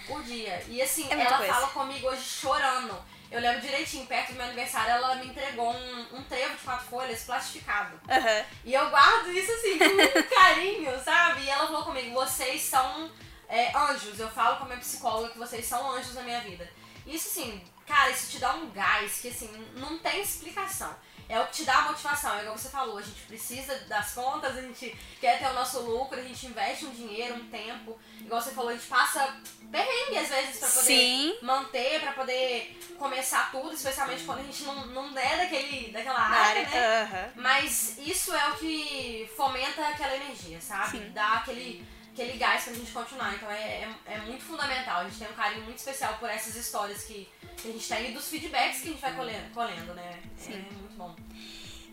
Por 0.08 0.24
dia. 0.24 0.64
E 0.68 0.82
assim, 0.82 1.08
é 1.10 1.20
ela 1.20 1.40
fala 1.46 1.68
comigo 1.68 2.08
hoje 2.08 2.24
chorando. 2.24 2.98
Eu 3.32 3.40
lembro 3.40 3.62
direitinho, 3.62 4.06
perto 4.08 4.34
do 4.34 4.36
meu 4.36 4.46
aniversário, 4.46 4.92
ela 4.92 5.16
me 5.16 5.28
entregou 5.28 5.72
um, 5.72 6.18
um 6.18 6.24
trevo 6.24 6.54
de 6.54 6.64
quatro 6.64 6.86
folhas 6.88 7.24
plastificado. 7.24 7.94
Uhum. 7.94 8.46
E 8.66 8.74
eu 8.74 8.90
guardo 8.90 9.32
isso 9.32 9.52
assim 9.54 9.80
com 9.80 10.36
carinho, 10.36 11.02
sabe? 11.02 11.44
E 11.44 11.50
ela 11.50 11.66
falou 11.66 11.86
comigo, 11.86 12.14
vocês 12.14 12.62
são 12.62 13.10
é, 13.52 13.78
anjos. 13.78 14.18
Eu 14.18 14.30
falo 14.30 14.58
com 14.58 14.64
a 14.64 14.68
minha 14.68 14.80
psicóloga 14.80 15.30
que 15.30 15.38
vocês 15.38 15.66
são 15.66 15.92
anjos 15.92 16.16
na 16.16 16.24
minha 16.24 16.40
vida. 16.40 16.68
Isso, 17.06 17.28
assim, 17.28 17.62
cara, 17.86 18.10
isso 18.10 18.32
te 18.32 18.40
dá 18.40 18.54
um 18.54 18.70
gás 18.72 19.20
que, 19.20 19.28
assim, 19.28 19.50
não 19.76 20.00
tem 20.00 20.22
explicação. 20.22 20.96
É 21.28 21.40
o 21.40 21.48
que 21.48 21.54
te 21.54 21.64
dá 21.64 21.78
a 21.78 21.82
motivação. 21.84 22.36
É 22.36 22.42
igual 22.42 22.58
você 22.58 22.70
falou, 22.70 22.98
a 22.98 23.02
gente 23.02 23.22
precisa 23.22 23.74
das 23.86 24.14
contas, 24.14 24.58
a 24.58 24.62
gente 24.62 24.98
quer 25.20 25.40
ter 25.40 25.48
o 25.48 25.54
nosso 25.54 25.80
lucro, 25.80 26.20
a 26.20 26.24
gente 26.24 26.46
investe 26.46 26.86
um 26.86 26.92
dinheiro, 26.92 27.36
um 27.36 27.48
tempo. 27.50 27.98
Igual 28.20 28.42
você 28.42 28.52
falou, 28.52 28.70
a 28.70 28.74
gente 28.74 28.88
passa 28.88 29.38
perrengue 29.72 30.18
às 30.18 30.28
vezes 30.28 30.60
pra 30.60 30.68
poder 30.68 30.84
Sim. 30.84 31.38
manter, 31.42 32.02
pra 32.02 32.12
poder 32.12 32.78
começar 33.00 33.50
tudo, 33.50 33.74
especialmente 33.74 34.26
quando 34.26 34.40
a 34.40 34.44
gente 34.44 34.64
não, 34.64 34.88
não 34.88 35.18
é 35.18 35.38
daquele, 35.38 35.92
daquela 35.94 36.20
área, 36.20 36.68
né? 36.68 37.04
Uhum. 37.04 37.42
Mas 37.42 37.98
isso 38.00 38.34
é 38.34 38.50
o 38.50 38.56
que 38.56 39.32
fomenta 39.36 39.88
aquela 39.88 40.16
energia, 40.18 40.60
sabe? 40.60 40.98
Sim. 40.98 41.12
Dá 41.14 41.36
aquele 41.36 41.88
aquele 42.14 42.38
gás 42.38 42.64
pra 42.64 42.74
gente 42.74 42.92
continuar. 42.92 43.34
Então 43.36 43.50
é, 43.50 43.56
é, 43.56 43.90
é, 44.06 44.18
muito 44.20 44.44
fundamental. 44.44 45.02
A 45.02 45.04
gente 45.06 45.20
tem 45.20 45.30
um 45.30 45.34
carinho 45.34 45.64
muito 45.64 45.78
especial 45.78 46.18
por 46.18 46.30
essas 46.30 46.56
histórias 46.56 47.04
que, 47.04 47.28
que 47.58 47.70
a 47.70 47.72
gente 47.72 47.88
tem 47.88 48.10
e 48.10 48.14
dos 48.14 48.28
feedbacks 48.28 48.82
que 48.82 48.90
a 48.90 48.92
gente 48.92 49.02
vai 49.02 49.16
colhendo, 49.16 49.50
colhendo 49.54 49.94
né? 49.94 50.20
Sim. 50.38 50.54
É 50.54 50.74
muito 50.74 50.96
bom. 50.96 51.16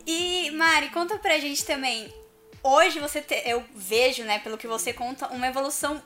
E, 0.07 0.51
Mari, 0.53 0.91
conta 0.91 1.19
pra 1.19 1.39
gente 1.39 1.65
também. 1.65 2.13
Hoje 2.63 2.99
você 2.99 3.21
te, 3.21 3.35
eu 3.47 3.65
vejo, 3.75 4.25
né, 4.25 4.39
pelo 4.41 4.59
que 4.59 4.67
você 4.67 4.93
conta, 4.93 5.29
uma 5.29 5.47
evolução 5.47 6.03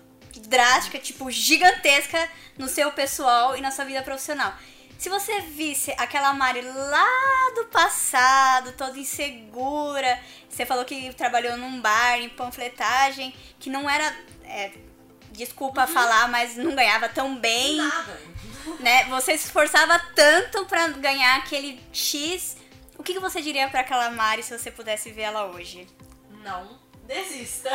drástica, 0.49 0.99
tipo, 0.99 1.31
gigantesca 1.31 2.29
no 2.59 2.69
seu 2.69 2.91
pessoal 2.93 3.57
e 3.57 3.61
na 3.61 3.71
sua 3.71 3.85
vida 3.85 4.03
profissional. 4.03 4.55
Se 5.03 5.09
você 5.09 5.41
visse 5.41 5.91
aquela 5.99 6.33
Mari 6.33 6.61
lá 6.63 7.51
do 7.57 7.65
passado, 7.65 8.71
toda 8.71 8.97
insegura, 8.97 10.17
você 10.49 10.65
falou 10.65 10.85
que 10.85 11.13
trabalhou 11.15 11.57
num 11.57 11.81
bar, 11.81 12.21
em 12.21 12.29
panfletagem, 12.29 13.35
que 13.59 13.69
não 13.69 13.91
era. 13.91 14.17
É, 14.45 14.71
desculpa 15.33 15.81
uhum. 15.81 15.89
falar, 15.89 16.29
mas 16.29 16.57
não 16.57 16.77
ganhava 16.77 17.09
tão 17.09 17.37
bem. 17.37 17.79
Nada. 17.79 18.21
Né? 18.79 19.05
Você 19.07 19.37
se 19.37 19.47
esforçava 19.47 19.99
tanto 20.15 20.67
para 20.67 20.87
ganhar 20.91 21.39
aquele 21.39 21.83
X. 21.93 22.57
O 22.97 23.03
que, 23.03 23.15
que 23.15 23.19
você 23.19 23.43
diria 23.43 23.69
para 23.69 23.81
aquela 23.81 24.09
Mari 24.09 24.45
se 24.45 24.57
você 24.57 24.71
pudesse 24.71 25.11
ver 25.11 25.23
ela 25.23 25.47
hoje? 25.47 25.85
Não 26.45 26.79
desista. 27.09 27.71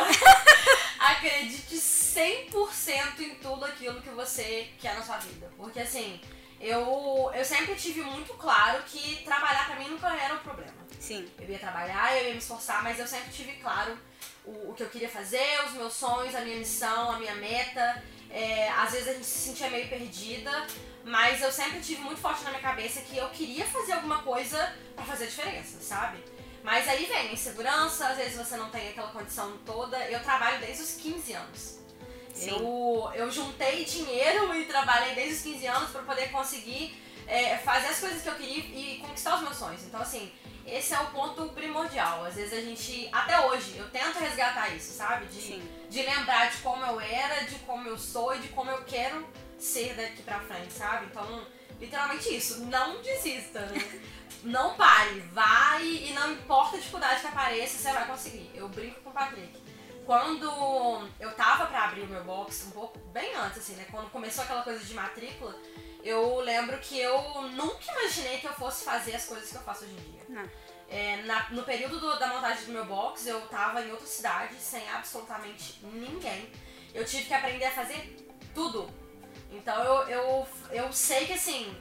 Acredite 0.98 1.76
100% 1.76 3.20
em 3.20 3.34
tudo 3.34 3.66
aquilo 3.66 4.00
que 4.00 4.08
você 4.08 4.70
quer 4.80 4.94
na 4.94 5.02
sua 5.02 5.18
vida. 5.18 5.52
Porque 5.58 5.80
assim, 5.80 6.18
eu, 6.60 7.30
eu 7.34 7.44
sempre 7.44 7.74
tive 7.74 8.02
muito 8.02 8.34
claro 8.34 8.82
que 8.84 9.22
trabalhar 9.24 9.66
pra 9.66 9.76
mim 9.76 9.88
nunca 9.88 10.08
era 10.14 10.34
um 10.34 10.38
problema. 10.38 10.74
Sim. 10.98 11.28
Eu 11.38 11.48
ia 11.48 11.58
trabalhar, 11.58 12.16
eu 12.16 12.26
ia 12.26 12.32
me 12.32 12.38
esforçar, 12.38 12.82
mas 12.82 12.98
eu 12.98 13.06
sempre 13.06 13.30
tive 13.30 13.52
claro 13.54 13.96
o, 14.44 14.70
o 14.70 14.74
que 14.74 14.82
eu 14.82 14.88
queria 14.88 15.08
fazer, 15.08 15.64
os 15.66 15.72
meus 15.74 15.92
sonhos, 15.92 16.34
a 16.34 16.40
minha 16.40 16.56
missão, 16.56 17.12
a 17.12 17.18
minha 17.18 17.34
meta. 17.36 18.02
É, 18.30 18.68
às 18.70 18.92
vezes 18.92 19.08
a 19.08 19.12
gente 19.12 19.26
se 19.26 19.48
sentia 19.48 19.70
meio 19.70 19.88
perdida, 19.88 20.66
mas 21.04 21.40
eu 21.40 21.50
sempre 21.50 21.80
tive 21.80 22.02
muito 22.02 22.20
forte 22.20 22.44
na 22.44 22.50
minha 22.50 22.62
cabeça 22.62 23.00
que 23.00 23.16
eu 23.16 23.28
queria 23.30 23.64
fazer 23.64 23.92
alguma 23.92 24.22
coisa 24.22 24.74
para 24.94 25.04
fazer 25.04 25.24
a 25.24 25.28
diferença, 25.28 25.80
sabe? 25.80 26.22
Mas 26.62 26.86
aí 26.88 27.06
vem 27.06 27.32
insegurança, 27.32 28.08
às 28.08 28.18
vezes 28.18 28.36
você 28.36 28.56
não 28.56 28.68
tem 28.68 28.90
aquela 28.90 29.08
condição 29.08 29.56
toda. 29.64 29.96
Eu 30.10 30.20
trabalho 30.22 30.58
desde 30.58 30.82
os 30.82 30.94
15 30.96 31.32
anos. 31.32 31.78
Eu, 32.46 33.10
eu 33.14 33.30
juntei 33.30 33.84
dinheiro 33.84 34.54
e 34.54 34.64
trabalhei 34.64 35.14
desde 35.14 35.34
os 35.34 35.42
15 35.42 35.66
anos 35.66 35.90
para 35.90 36.02
poder 36.02 36.30
conseguir 36.30 36.96
é, 37.26 37.58
fazer 37.58 37.88
as 37.88 38.00
coisas 38.00 38.22
que 38.22 38.28
eu 38.28 38.34
queria 38.34 38.58
e 38.58 38.98
conquistar 38.98 39.36
os 39.36 39.42
meus 39.42 39.56
sonhos. 39.56 39.82
Então, 39.84 40.00
assim, 40.00 40.32
esse 40.66 40.94
é 40.94 41.00
o 41.00 41.06
ponto 41.06 41.48
primordial. 41.50 42.24
Às 42.24 42.34
vezes 42.34 42.52
a 42.52 42.60
gente, 42.60 43.08
até 43.12 43.40
hoje, 43.46 43.76
eu 43.76 43.88
tento 43.90 44.18
resgatar 44.18 44.68
isso, 44.74 44.92
sabe? 44.92 45.26
De, 45.26 45.60
de 45.88 46.02
lembrar 46.02 46.50
de 46.50 46.58
como 46.58 46.84
eu 46.84 47.00
era, 47.00 47.44
de 47.44 47.56
como 47.60 47.88
eu 47.88 47.98
sou 47.98 48.34
e 48.34 48.38
de 48.38 48.48
como 48.48 48.70
eu 48.70 48.82
quero 48.84 49.26
ser 49.58 49.94
daqui 49.94 50.22
pra 50.22 50.40
frente, 50.40 50.72
sabe? 50.72 51.06
Então, 51.06 51.46
literalmente 51.80 52.34
isso. 52.34 52.64
Não 52.66 53.00
desista, 53.02 53.60
né? 53.60 54.00
não 54.44 54.74
pare, 54.74 55.20
vai 55.32 55.84
e 55.84 56.12
não 56.14 56.32
importa 56.32 56.76
a 56.76 56.78
dificuldade 56.78 57.20
que 57.20 57.26
apareça, 57.26 57.78
você 57.78 57.92
vai 57.92 58.06
conseguir. 58.06 58.50
Eu 58.54 58.68
brinco 58.68 59.00
com 59.00 59.10
o 59.10 59.12
Patrick 59.12 59.67
quando 60.08 61.06
eu 61.20 61.30
tava 61.32 61.66
para 61.66 61.84
abrir 61.84 62.00
o 62.00 62.06
meu 62.06 62.24
box, 62.24 62.64
um 62.68 62.70
pouco 62.70 62.98
bem 63.12 63.34
antes, 63.34 63.58
assim, 63.58 63.74
né? 63.74 63.84
Quando 63.90 64.08
começou 64.08 64.42
aquela 64.42 64.62
coisa 64.62 64.82
de 64.82 64.94
matrícula, 64.94 65.54
eu 66.02 66.40
lembro 66.40 66.78
que 66.78 66.98
eu 66.98 67.42
nunca 67.52 67.92
imaginei 67.92 68.38
que 68.38 68.46
eu 68.46 68.54
fosse 68.54 68.86
fazer 68.86 69.14
as 69.14 69.26
coisas 69.26 69.50
que 69.50 69.56
eu 69.56 69.60
faço 69.60 69.84
hoje 69.84 69.92
em 69.92 70.10
dia. 70.12 70.22
É, 70.88 71.22
na, 71.24 71.50
no 71.50 71.62
período 71.62 72.00
do, 72.00 72.18
da 72.18 72.28
montagem 72.28 72.64
do 72.64 72.72
meu 72.72 72.86
box, 72.86 73.26
eu 73.26 73.38
tava 73.48 73.82
em 73.82 73.90
outra 73.90 74.06
cidade, 74.06 74.54
sem 74.54 74.88
absolutamente 74.88 75.78
ninguém. 75.82 76.50
Eu 76.94 77.04
tive 77.04 77.24
que 77.24 77.34
aprender 77.34 77.66
a 77.66 77.70
fazer 77.70 78.16
tudo. 78.54 78.88
Então 79.52 79.84
eu, 79.84 80.08
eu, 80.08 80.48
eu 80.70 80.90
sei 80.90 81.26
que 81.26 81.34
assim, 81.34 81.78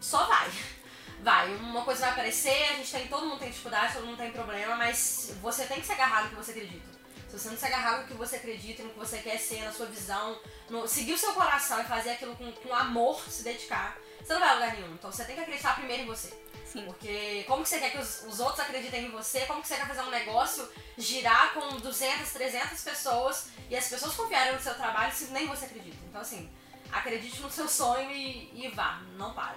só 0.00 0.26
vai. 0.26 0.48
Vai, 1.20 1.52
uma 1.56 1.82
coisa 1.82 2.02
vai 2.02 2.10
aparecer, 2.10 2.70
a 2.70 2.74
gente 2.74 2.92
tem, 2.92 3.08
todo 3.08 3.26
mundo 3.26 3.40
tem 3.40 3.50
dificuldade, 3.50 3.94
todo 3.94 4.06
mundo 4.06 4.16
tem 4.16 4.30
problema, 4.30 4.76
mas 4.76 5.34
você 5.42 5.66
tem 5.66 5.80
que 5.80 5.86
se 5.86 5.90
agarrar 5.90 6.22
no 6.22 6.28
que 6.28 6.36
você 6.36 6.52
acredita. 6.52 6.97
Se 7.28 7.38
você 7.38 7.50
não 7.50 7.58
se 7.58 7.66
agarrar 7.66 8.00
no 8.00 8.06
que 8.06 8.14
você 8.14 8.36
acredita, 8.36 8.82
no 8.82 8.90
que 8.90 8.98
você 8.98 9.18
quer 9.18 9.38
ser, 9.38 9.62
na 9.62 9.72
sua 9.72 9.86
visão, 9.86 10.38
no, 10.70 10.88
seguir 10.88 11.12
o 11.12 11.18
seu 11.18 11.32
coração 11.34 11.80
e 11.80 11.84
fazer 11.84 12.10
aquilo 12.10 12.34
com, 12.36 12.50
com 12.52 12.74
amor, 12.74 13.20
se 13.28 13.42
dedicar, 13.42 13.98
você 14.24 14.32
não 14.32 14.40
vai 14.40 14.48
a 14.48 14.54
lugar 14.54 14.74
nenhum. 14.74 14.94
Então 14.94 15.12
você 15.12 15.24
tem 15.24 15.34
que 15.34 15.42
acreditar 15.42 15.76
primeiro 15.76 16.04
em 16.04 16.06
você. 16.06 16.32
Sim. 16.64 16.84
Porque 16.84 17.44
como 17.46 17.62
que 17.62 17.68
você 17.68 17.78
quer 17.78 17.90
que 17.90 17.98
os, 17.98 18.24
os 18.24 18.40
outros 18.40 18.60
acreditem 18.60 19.06
em 19.06 19.10
você? 19.10 19.40
Como 19.40 19.60
que 19.60 19.68
você 19.68 19.76
quer 19.76 19.86
fazer 19.86 20.02
um 20.02 20.10
negócio 20.10 20.68
girar 20.96 21.52
com 21.54 21.76
200, 21.78 22.30
300 22.30 22.82
pessoas 22.82 23.46
e 23.70 23.76
as 23.76 23.88
pessoas 23.88 24.14
confiarem 24.14 24.54
no 24.54 24.60
seu 24.60 24.74
trabalho 24.74 25.12
se 25.12 25.26
nem 25.26 25.46
você 25.46 25.66
acredita? 25.66 25.96
Então 26.08 26.20
assim, 26.20 26.50
acredite 26.92 27.40
no 27.40 27.50
seu 27.50 27.68
sonho 27.68 28.10
e, 28.10 28.50
e 28.54 28.68
vá, 28.68 29.00
não 29.16 29.32
para. 29.34 29.56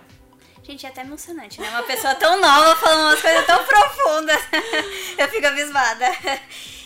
Gente, 0.63 0.85
é 0.85 0.89
até 0.89 1.01
emocionante, 1.01 1.59
né? 1.59 1.69
Uma 1.69 1.83
pessoa 1.83 2.13
tão 2.15 2.39
nova 2.39 2.75
falando 2.75 3.09
umas 3.09 3.21
coisas 3.21 3.45
tão 3.45 3.65
profundas. 3.65 4.41
Eu 5.17 5.27
fico 5.27 5.47
abismada. 5.47 6.05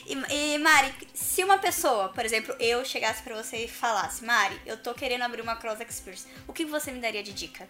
E, 0.05 0.13
e, 0.13 0.57
Mari, 0.59 0.93
se 1.13 1.43
uma 1.43 1.57
pessoa, 1.57 2.09
por 2.09 2.23
exemplo, 2.23 2.55
eu 2.59 2.85
chegasse 2.85 3.23
pra 3.23 3.35
você 3.35 3.65
e 3.65 3.67
falasse, 3.67 4.23
Mari, 4.23 4.61
eu 4.65 4.77
tô 4.77 4.93
querendo 4.93 5.23
abrir 5.23 5.41
uma 5.41 5.55
Cross 5.55 5.79
Experience, 5.81 6.27
o 6.47 6.53
que 6.53 6.63
você 6.63 6.91
me 6.91 7.01
daria 7.01 7.23
de 7.23 7.33
dica? 7.33 7.67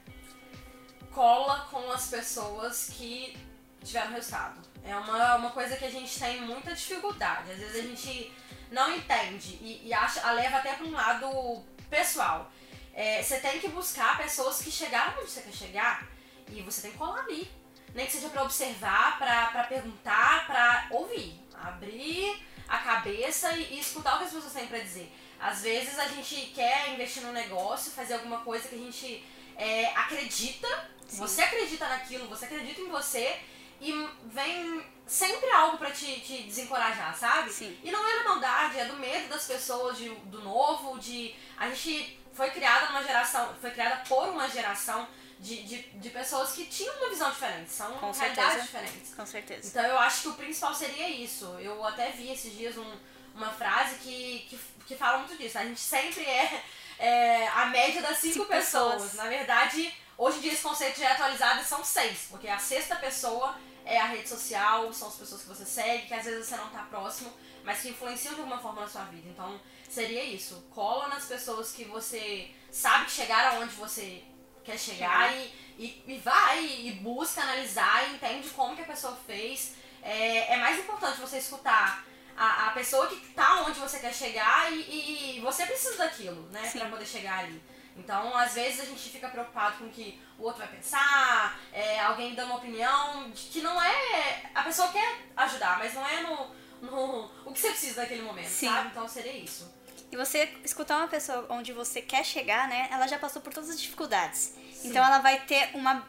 Cola 1.11 1.67
com 1.71 1.89
as 1.91 2.07
pessoas 2.07 2.89
que 2.91 3.37
tiveram 3.83 4.11
resultado. 4.11 4.59
É 4.83 4.95
uma, 4.97 5.35
uma 5.35 5.49
coisa 5.51 5.77
que 5.77 5.85
a 5.85 5.89
gente 5.89 6.19
tem 6.19 6.41
muita 6.41 6.75
dificuldade. 6.75 7.51
Às 7.51 7.57
vezes 7.57 7.75
a 7.77 7.81
gente 7.81 8.33
não 8.69 8.93
entende 8.93 9.57
e, 9.61 9.87
e 9.87 9.93
acha, 9.93 10.21
a 10.27 10.31
leva 10.33 10.57
até 10.57 10.73
pra 10.73 10.85
um 10.85 10.91
lado 10.91 11.63
pessoal. 11.89 12.51
É, 12.93 13.23
você 13.23 13.39
tem 13.39 13.59
que 13.59 13.69
buscar 13.69 14.17
pessoas 14.17 14.61
que 14.61 14.69
chegaram 14.69 15.19
onde 15.19 15.31
você 15.31 15.41
quer 15.41 15.53
chegar 15.53 16.07
e 16.49 16.61
você 16.61 16.81
tem 16.81 16.91
que 16.91 16.97
colar 16.97 17.21
ali. 17.21 17.49
Nem 17.93 18.05
que 18.05 18.11
seja 18.11 18.27
pra 18.27 18.43
observar, 18.43 19.17
pra 19.17 19.63
perguntar, 19.63 20.45
pra 20.45 20.87
ouvir. 20.91 21.44
Abrir 21.61 22.41
a 22.67 22.77
cabeça 22.79 23.51
e, 23.53 23.75
e 23.75 23.79
escutar 23.79 24.15
o 24.15 24.17
que 24.19 24.23
as 24.25 24.33
pessoas 24.33 24.53
têm 24.53 24.67
pra 24.67 24.79
dizer. 24.79 25.11
Às 25.39 25.61
vezes 25.61 25.99
a 25.99 26.07
gente 26.07 26.35
quer 26.53 26.93
investir 26.93 27.23
num 27.23 27.31
negócio, 27.31 27.91
fazer 27.91 28.15
alguma 28.15 28.39
coisa 28.39 28.67
que 28.67 28.75
a 28.75 28.79
gente 28.79 29.23
é, 29.57 29.87
acredita, 29.95 30.67
Sim. 31.07 31.17
você 31.17 31.41
acredita 31.41 31.87
naquilo, 31.87 32.27
você 32.27 32.45
acredita 32.45 32.81
em 32.81 32.89
você 32.89 33.39
e 33.81 33.91
vem 34.25 34.85
sempre 35.05 35.49
algo 35.51 35.77
pra 35.77 35.91
te, 35.91 36.19
te 36.21 36.43
desencorajar, 36.43 37.15
sabe? 37.15 37.51
Sim. 37.51 37.77
E 37.83 37.91
não 37.91 38.07
é 38.07 38.17
na 38.17 38.29
maldade, 38.29 38.79
é 38.79 38.85
do 38.85 38.95
medo 38.95 39.27
das 39.29 39.45
pessoas, 39.45 39.97
de, 39.97 40.09
do 40.09 40.41
novo, 40.41 40.97
de. 40.99 41.35
A 41.57 41.69
gente 41.69 42.19
foi 42.33 42.49
criada 42.51 42.87
numa 42.87 43.03
geração, 43.03 43.53
foi 43.61 43.71
criada 43.71 44.03
por 44.07 44.29
uma 44.29 44.47
geração 44.49 45.07
de, 45.39 45.63
de, 45.63 45.77
de 45.81 46.09
pessoas 46.09 46.51
que 46.53 46.65
tinham 46.65 46.95
uma 46.97 47.09
visão 47.09 47.29
diferente, 47.29 47.69
são 47.71 47.91
Com 47.97 48.11
realidades 48.11 48.63
diferentes. 48.63 49.13
Com 49.13 49.25
certeza. 49.25 49.67
Então 49.67 49.83
eu 49.85 49.99
acho 49.99 50.21
que 50.23 50.27
o 50.29 50.33
principal 50.33 50.73
seria 50.73 51.09
isso. 51.09 51.45
Eu 51.59 51.83
até 51.85 52.11
vi 52.11 52.31
esses 52.31 52.53
dias 52.57 52.77
um- 52.77 52.97
uma 53.35 53.51
frase 53.51 53.95
que, 53.95 54.45
que, 54.49 54.59
que 54.87 54.95
fala 54.95 55.17
muito 55.19 55.37
disso. 55.37 55.57
A 55.57 55.63
gente 55.65 55.79
sempre 55.79 56.23
é, 56.23 56.63
é 56.99 57.47
a 57.49 57.65
média 57.65 58.01
das 58.01 58.17
cinco, 58.19 58.33
Cinco 58.35 58.45
pessoas. 58.45 58.93
pessoas. 58.93 59.13
Na 59.15 59.27
verdade, 59.27 59.93
hoje 60.17 60.37
em 60.37 60.41
dia 60.41 60.53
esse 60.53 60.61
conceito 60.63 60.99
já 60.99 61.09
é 61.09 61.11
atualizado 61.11 61.61
e 61.61 61.65
são 61.65 61.83
seis, 61.83 62.27
porque 62.29 62.47
a 62.47 62.57
sexta 62.57 62.95
pessoa 62.95 63.55
é 63.83 63.99
a 63.99 64.05
rede 64.05 64.27
social, 64.29 64.91
são 64.93 65.09
as 65.09 65.15
pessoas 65.15 65.41
que 65.41 65.47
você 65.49 65.65
segue, 65.65 66.07
que 66.07 66.13
às 66.13 66.23
vezes 66.25 66.47
você 66.47 66.55
não 66.55 66.69
tá 66.69 66.83
próximo, 66.89 67.31
mas 67.63 67.81
que 67.81 67.89
influenciam 67.89 68.33
de 68.33 68.39
alguma 68.39 68.57
forma 68.57 68.81
na 68.81 68.87
sua 68.87 69.03
vida. 69.03 69.27
Então 69.29 69.59
seria 69.89 70.23
isso. 70.23 70.65
Cola 70.73 71.07
nas 71.09 71.25
pessoas 71.25 71.71
que 71.71 71.83
você 71.83 72.49
sabe 72.71 73.05
que 73.05 73.11
chegaram 73.11 73.57
aonde 73.59 73.75
você 73.75 74.23
quer 74.65 74.77
chegar 74.77 75.31
e, 75.33 75.53
e, 75.77 76.03
e 76.07 76.17
vai 76.17 76.65
e 76.65 76.91
busca 77.01 77.41
analisar 77.41 78.09
e 78.09 78.15
entende 78.15 78.49
como 78.49 78.75
que 78.75 78.81
a 78.81 78.85
pessoa 78.85 79.17
fez. 79.27 79.75
É, 80.01 80.53
é 80.53 80.57
mais 80.57 80.77
importante 80.79 81.19
você 81.19 81.37
escutar 81.37 82.05
a, 82.37 82.67
a 82.67 82.71
pessoa 82.71 83.07
que 83.07 83.15
tá 83.33 83.61
onde 83.61 83.79
você 83.79 83.99
quer 83.99 84.13
chegar 84.13 84.71
e, 84.71 85.37
e- 85.37 85.39
você 85.41 85.65
precisa 85.65 85.97
daquilo, 85.97 86.41
né? 86.51 86.69
Pra 86.71 86.89
poder 86.89 87.05
chegar 87.05 87.39
ali. 87.39 87.61
Então, 87.97 88.35
às 88.35 88.53
vezes 88.53 88.81
a 88.81 88.85
gente 88.85 89.09
fica 89.09 89.29
preocupado 89.29 89.77
com 89.77 89.85
o 89.85 89.89
que 89.89 90.21
o 90.37 90.43
outro 90.43 90.59
vai 90.59 90.67
pensar, 90.67 91.57
é, 91.71 91.99
alguém 92.01 92.35
dando 92.35 92.47
uma 92.47 92.57
opinião 92.57 93.31
que 93.33 93.61
não 93.61 93.81
é. 93.81 94.41
A 94.53 94.63
pessoa 94.63 94.89
quer 94.91 95.21
ajudar, 95.37 95.79
mas 95.79 95.93
não 95.93 96.05
é 96.05 96.21
no, 96.21 96.55
no 96.81 97.31
o 97.45 97.53
que 97.53 97.59
você 97.59 97.69
precisa 97.69 98.01
naquele 98.01 98.21
momento, 98.23 98.49
Sim. 98.49 98.67
sabe? 98.67 98.89
Então 98.89 99.07
seria 99.07 99.31
isso. 99.37 99.73
E 100.15 100.17
você 100.17 100.49
escutar 100.63 100.95
uma 100.97 101.09
pessoa 101.09 101.45
onde 101.49 101.73
você 101.73 102.01
quer 102.01 102.23
chegar, 102.23 102.69
né? 102.69 102.87
Ela 102.89 103.05
já 103.05 103.19
passou 103.19 103.41
por 103.41 103.53
todas 103.53 103.69
as 103.69 103.81
dificuldades. 103.81 104.53
Sim. 104.73 104.87
Então 104.89 105.03
ela 105.05 105.19
vai 105.19 105.41
ter 105.41 105.71
uma 105.73 106.07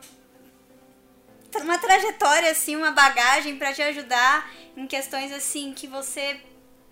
uma 1.60 1.78
trajetória 1.78 2.50
assim, 2.50 2.76
uma 2.76 2.90
bagagem 2.92 3.56
pra 3.56 3.72
te 3.72 3.80
ajudar 3.82 4.48
em 4.76 4.86
questões 4.86 5.32
assim 5.32 5.72
que 5.72 5.86
você 5.86 6.38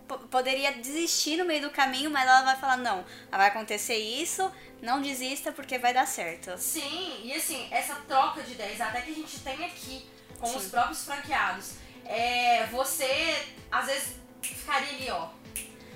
po- 0.09 0.19
poderia 0.21 0.73
desistir 0.73 1.37
no 1.37 1.45
meio 1.45 1.61
do 1.63 1.71
caminho, 1.71 2.11
mas 2.11 2.27
ela 2.27 2.43
vai 2.43 2.57
falar 2.57 2.79
não, 2.79 3.05
vai 3.31 3.49
acontecer 3.49 3.97
isso, 3.97 4.51
não 4.83 5.03
desista 5.03 5.53
porque 5.53 5.79
vai 5.79 5.93
dar 5.93 6.07
certo. 6.07 6.57
Sim, 6.59 7.21
e 7.25 7.33
assim, 7.35 7.69
essa 7.71 7.95
troca 8.09 8.43
de 8.43 8.53
ideias, 8.53 8.81
até 8.81 9.03
que 9.03 9.11
a 9.11 9.15
gente 9.15 9.39
tem 9.41 9.65
aqui 9.67 10.05
com 10.41 10.47
Sim. 10.47 10.57
os 10.57 10.65
próprios 10.67 11.05
franqueados, 11.05 11.73
é, 12.07 12.65
você 12.73 13.37
às 13.71 13.87
vezes 13.87 14.15
ficaria 14.41 14.89
ali, 14.97 15.11
ó, 15.11 15.29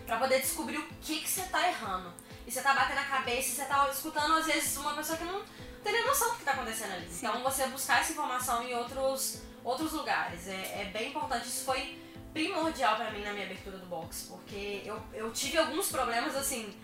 pra 0.09 0.17
poder 0.17 0.41
descobrir 0.41 0.79
o 0.79 0.89
que, 1.03 1.21
que 1.21 1.29
você 1.29 1.43
tá 1.43 1.69
errando. 1.69 2.11
E 2.47 2.51
você 2.51 2.63
tá 2.63 2.73
batendo 2.73 2.99
a 2.99 3.05
cabeça, 3.05 3.51
e 3.51 3.53
você 3.53 3.65
tá 3.67 3.89
escutando 3.91 4.39
às 4.39 4.47
vezes 4.47 4.75
uma 4.79 4.95
pessoa 4.95 5.19
que 5.19 5.25
não 5.25 5.43
tem 5.85 5.93
nem 5.93 6.07
noção 6.07 6.31
do 6.31 6.37
que 6.37 6.45
tá 6.45 6.53
acontecendo 6.53 6.93
ali. 6.93 7.07
Sim. 7.09 7.27
Então 7.27 7.43
você 7.43 7.67
buscar 7.67 8.01
essa 8.01 8.13
informação 8.13 8.63
em 8.63 8.75
outros, 8.75 9.43
outros 9.63 9.93
lugares. 9.93 10.49
É, 10.49 10.81
é 10.81 10.91
bem 10.91 11.11
importante, 11.11 11.47
isso 11.47 11.65
foi 11.67 11.99
primordial 12.33 12.97
pra 12.97 13.11
mim 13.11 13.23
na 13.23 13.33
minha 13.33 13.45
abertura 13.45 13.77
do 13.77 13.87
box, 13.87 14.29
porque 14.31 14.83
eu, 14.85 14.99
eu 15.13 15.31
tive 15.31 15.59
alguns 15.59 15.91
problemas 15.91 16.35
assim 16.35 16.75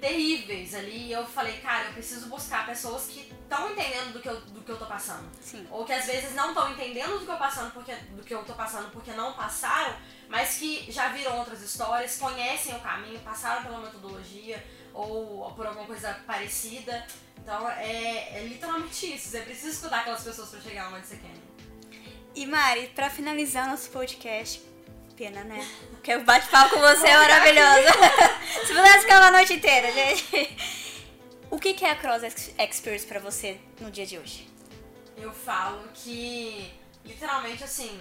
terríveis 0.00 0.74
ali 0.74 1.08
e 1.08 1.12
eu 1.12 1.24
falei, 1.26 1.58
cara, 1.58 1.86
eu 1.86 1.92
preciso 1.92 2.28
buscar 2.28 2.66
pessoas 2.66 3.06
que 3.06 3.20
estão 3.20 3.70
entendendo 3.70 4.12
do 4.14 4.20
que, 4.20 4.28
eu, 4.28 4.40
do 4.40 4.60
que 4.62 4.70
eu 4.70 4.78
tô 4.78 4.86
passando. 4.86 5.28
Sim. 5.40 5.66
Ou 5.70 5.84
que 5.84 5.92
às 5.92 6.06
vezes 6.06 6.34
não 6.34 6.48
estão 6.48 6.70
entendendo 6.72 7.18
do 7.18 7.24
que 7.26 7.30
eu 7.30 7.36
passando 7.36 7.72
porque 7.72 7.94
do 7.94 8.22
que 8.22 8.34
eu 8.34 8.42
tô 8.44 8.54
passando 8.54 8.90
porque 8.90 9.12
não 9.12 9.34
passaram, 9.34 9.94
mas 10.28 10.56
que 10.56 10.90
já 10.90 11.08
viram 11.08 11.38
outras 11.38 11.60
histórias, 11.62 12.16
conhecem 12.16 12.74
o 12.74 12.80
caminho, 12.80 13.18
passaram 13.20 13.62
pela 13.62 13.78
metodologia 13.80 14.64
ou 14.94 15.50
por 15.52 15.66
alguma 15.66 15.86
coisa 15.86 16.14
parecida. 16.26 17.06
Então 17.38 17.68
é, 17.70 18.38
é 18.38 18.44
literalmente 18.46 19.14
isso. 19.14 19.28
Você 19.28 19.40
precisa 19.42 19.70
escutar 19.70 20.00
aquelas 20.00 20.22
pessoas 20.22 20.48
pra 20.50 20.60
chegar 20.60 20.92
onde 20.92 21.06
você 21.06 21.16
quer. 21.16 21.28
né? 21.28 21.42
E 22.34 22.46
Mari, 22.46 22.88
pra 22.94 23.10
finalizar 23.10 23.68
nosso 23.68 23.90
podcast, 23.90 24.62
pena, 25.20 25.44
né? 25.44 25.68
Porque 25.90 26.16
o 26.16 26.24
bate-papo 26.24 26.70
com 26.76 26.80
você 26.80 27.06
é 27.08 27.16
maravilhoso. 27.16 27.88
Se 28.66 28.72
pudesse 28.74 29.00
ficar 29.00 29.20
uma 29.20 29.30
noite 29.32 29.52
inteira, 29.52 29.92
gente. 29.92 30.56
O 31.50 31.58
que 31.58 31.74
que 31.74 31.84
é 31.84 31.90
a 31.90 31.96
Cross 31.96 32.22
Ex- 32.22 32.54
Experience 32.58 33.06
pra 33.06 33.20
você 33.20 33.60
no 33.80 33.90
dia 33.90 34.06
de 34.06 34.16
hoje? 34.18 34.48
Eu 35.18 35.30
falo 35.30 35.86
que 35.92 36.72
literalmente 37.04 37.62
assim, 37.62 38.00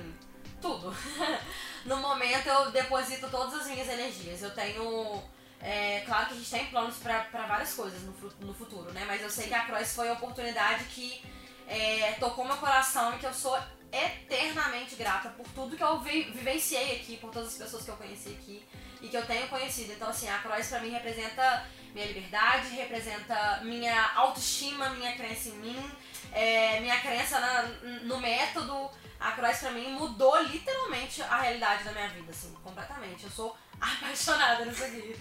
tudo. 0.62 0.96
no 1.84 1.98
momento 1.98 2.48
eu 2.48 2.72
deposito 2.72 3.30
todas 3.30 3.54
as 3.54 3.68
minhas 3.68 3.90
energias. 3.90 4.42
Eu 4.42 4.52
tenho. 4.52 5.22
É, 5.62 6.04
claro 6.06 6.28
que 6.28 6.34
a 6.36 6.38
gente 6.38 6.50
tem 6.50 6.68
planos 6.68 6.96
pra 6.98 7.20
pra 7.24 7.46
várias 7.48 7.74
coisas 7.74 8.02
no, 8.04 8.14
no 8.40 8.54
futuro, 8.54 8.94
né? 8.94 9.04
Mas 9.06 9.22
eu 9.22 9.30
sei 9.30 9.48
que 9.48 9.54
a 9.54 9.66
Cross 9.66 9.94
foi 9.94 10.08
a 10.08 10.14
oportunidade 10.14 10.86
que 10.86 11.22
é, 11.68 12.14
tocou 12.18 12.46
meu 12.46 12.56
coração 12.56 13.14
e 13.14 13.18
que 13.18 13.26
eu 13.26 13.34
sou 13.34 13.60
eternamente 13.92 14.96
grata 14.96 15.30
por 15.30 15.48
tudo 15.50 15.76
que 15.76 15.84
eu 15.84 16.00
vi- 16.00 16.32
vivenciei 16.32 16.96
aqui, 16.98 17.18
por 17.18 17.32
todas 17.32 17.50
as 17.50 17.56
pessoas 17.58 17.84
que 17.84 17.90
eu 17.92 17.96
conheci 17.98 18.30
aqui 18.30 18.66
e 19.02 19.08
que 19.08 19.18
eu 19.18 19.26
tenho 19.26 19.48
conhecido. 19.48 19.94
Então, 19.94 20.10
assim, 20.10 20.30
a 20.30 20.38
Cross 20.40 20.68
pra 20.68 20.80
mim 20.82 20.90
representa 20.90 21.66
minha 21.94 22.06
liberdade, 22.06 22.70
representa 22.76 23.62
minha 23.64 24.12
autoestima, 24.16 24.90
minha 24.92 25.14
crença 25.14 25.50
em 25.50 25.54
mim, 25.54 25.92
é, 26.32 26.80
minha 26.80 27.00
crença 27.00 27.40
na- 27.40 27.64
no 28.04 28.20
método. 28.20 28.90
A 29.20 29.32
Cross 29.34 29.58
pra 29.60 29.72
mim 29.72 29.92
mudou 29.94 30.42
literalmente 30.44 31.22
a 31.22 31.42
realidade 31.42 31.84
da 31.84 31.92
minha 31.92 32.08
vida, 32.10 32.32
assim, 32.32 32.54
completamente. 32.64 33.24
Eu 33.26 33.30
sou 33.32 33.58
apaixonada 33.80 34.66
nisso 34.66 34.84
aqui. 34.84 35.16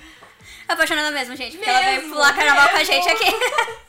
Apaixonada 0.69 1.11
mesmo, 1.11 1.37
gente, 1.37 1.57
porque 1.57 1.69
ela 1.71 1.81
veio 1.81 1.97
Mesmo, 2.03 2.15
pular 2.15 2.35
carnaval 2.35 2.69
com 2.69 2.77
a 2.77 2.79
mesmo. 2.79 2.93
gente 2.95 3.09
aqui. 3.09 3.27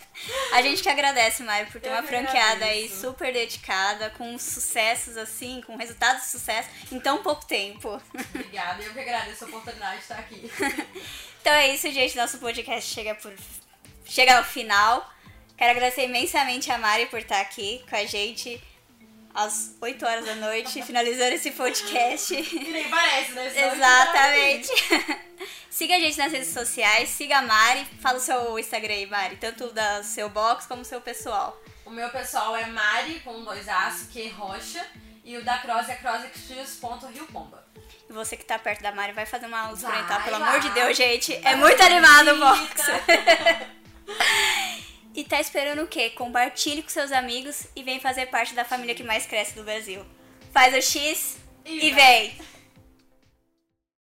A 0.51 0.61
gente 0.61 0.83
que 0.83 0.89
agradece, 0.89 1.41
Mari, 1.43 1.71
por 1.71 1.79
ter 1.79 1.87
Eu 1.87 1.93
uma 1.93 2.01
que 2.01 2.09
franqueada 2.09 2.65
aí 2.65 2.83
agradeço. 2.83 3.01
super 3.01 3.31
dedicada, 3.31 4.09
com 4.11 4.37
sucessos 4.37 5.15
assim, 5.15 5.61
com 5.65 5.77
resultados 5.77 6.23
de 6.23 6.29
sucesso 6.31 6.69
em 6.91 6.99
tão 6.99 7.23
pouco 7.23 7.45
tempo. 7.45 8.01
Obrigada, 8.35 8.83
eu 8.83 8.91
que 8.91 8.99
agradeço 8.99 9.45
a 9.45 9.47
oportunidade 9.47 9.95
de 9.97 10.01
estar 10.01 10.19
aqui. 10.19 10.51
Então 11.41 11.53
é 11.53 11.69
isso, 11.73 11.89
gente. 11.89 12.17
Nosso 12.17 12.37
podcast 12.37 12.93
chega, 12.93 13.15
por... 13.15 13.33
chega 14.05 14.37
ao 14.37 14.43
final. 14.43 15.09
Quero 15.57 15.71
agradecer 15.71 16.03
imensamente 16.03 16.69
a 16.69 16.77
Mari 16.77 17.05
por 17.05 17.19
estar 17.19 17.39
aqui 17.39 17.81
com 17.89 17.95
a 17.95 18.05
gente 18.05 18.61
às 19.33 19.75
8 19.81 20.05
horas 20.05 20.25
da 20.25 20.35
noite, 20.35 20.81
finalizando 20.83 21.35
esse 21.35 21.51
podcast. 21.51 22.33
E 22.33 22.71
nem 22.71 22.89
parece, 22.89 23.31
né? 23.33 23.73
Exatamente. 23.73 24.69
siga 25.69 25.95
a 25.95 25.99
gente 25.99 26.17
nas 26.17 26.31
redes 26.31 26.49
sociais, 26.49 27.09
siga 27.09 27.37
a 27.37 27.41
Mari, 27.41 27.85
fala 28.01 28.17
o 28.17 28.21
seu 28.21 28.59
Instagram 28.59 28.93
aí, 28.93 29.05
Mari, 29.05 29.37
tanto 29.37 29.67
do 29.67 30.03
seu 30.03 30.29
box 30.29 30.67
como 30.67 30.81
o 30.81 30.85
seu 30.85 31.01
pessoal. 31.01 31.61
O 31.85 31.89
meu 31.89 32.09
pessoal 32.09 32.55
é 32.55 32.65
Mari, 32.65 33.19
com 33.21 33.43
dois 33.43 33.67
As, 33.67 34.07
que 34.11 34.27
Rocha. 34.29 34.85
E 35.23 35.37
o 35.37 35.43
da 35.43 35.59
Cross 35.59 35.89
é 35.89 35.95
crossextremes.riopomba. 35.95 37.63
E 38.09 38.13
você 38.13 38.35
que 38.35 38.43
tá 38.43 38.57
perto 38.57 38.81
da 38.81 38.91
Mari 38.91 39.13
vai 39.13 39.25
fazer 39.25 39.45
uma 39.45 39.59
aula 39.59 39.75
experimental, 39.75 40.23
pelo 40.23 40.39
vai. 40.39 40.49
amor 40.49 40.59
de 40.59 40.69
Deus, 40.71 40.97
gente. 40.97 41.33
É 41.45 41.55
muito 41.55 41.81
animado 41.83 42.31
o 42.31 42.39
box. 42.39 42.83
E 45.19 45.23
tá 45.25 45.37
esperando 45.41 45.83
o 45.83 45.87
quê? 45.87 46.11
Compartilhe 46.11 46.81
com 46.81 46.87
seus 46.87 47.11
amigos 47.11 47.67
e 47.75 47.83
vem 47.83 47.99
fazer 47.99 48.27
parte 48.27 48.53
da 48.53 48.63
família 48.63 48.95
que 48.95 49.03
mais 49.03 49.25
cresce 49.25 49.53
do 49.53 49.65
Brasil. 49.65 50.01
Faz 50.53 50.73
o 50.73 50.81
X 50.81 51.35
e, 51.65 51.87
E 51.87 51.91
vem. 51.91 52.37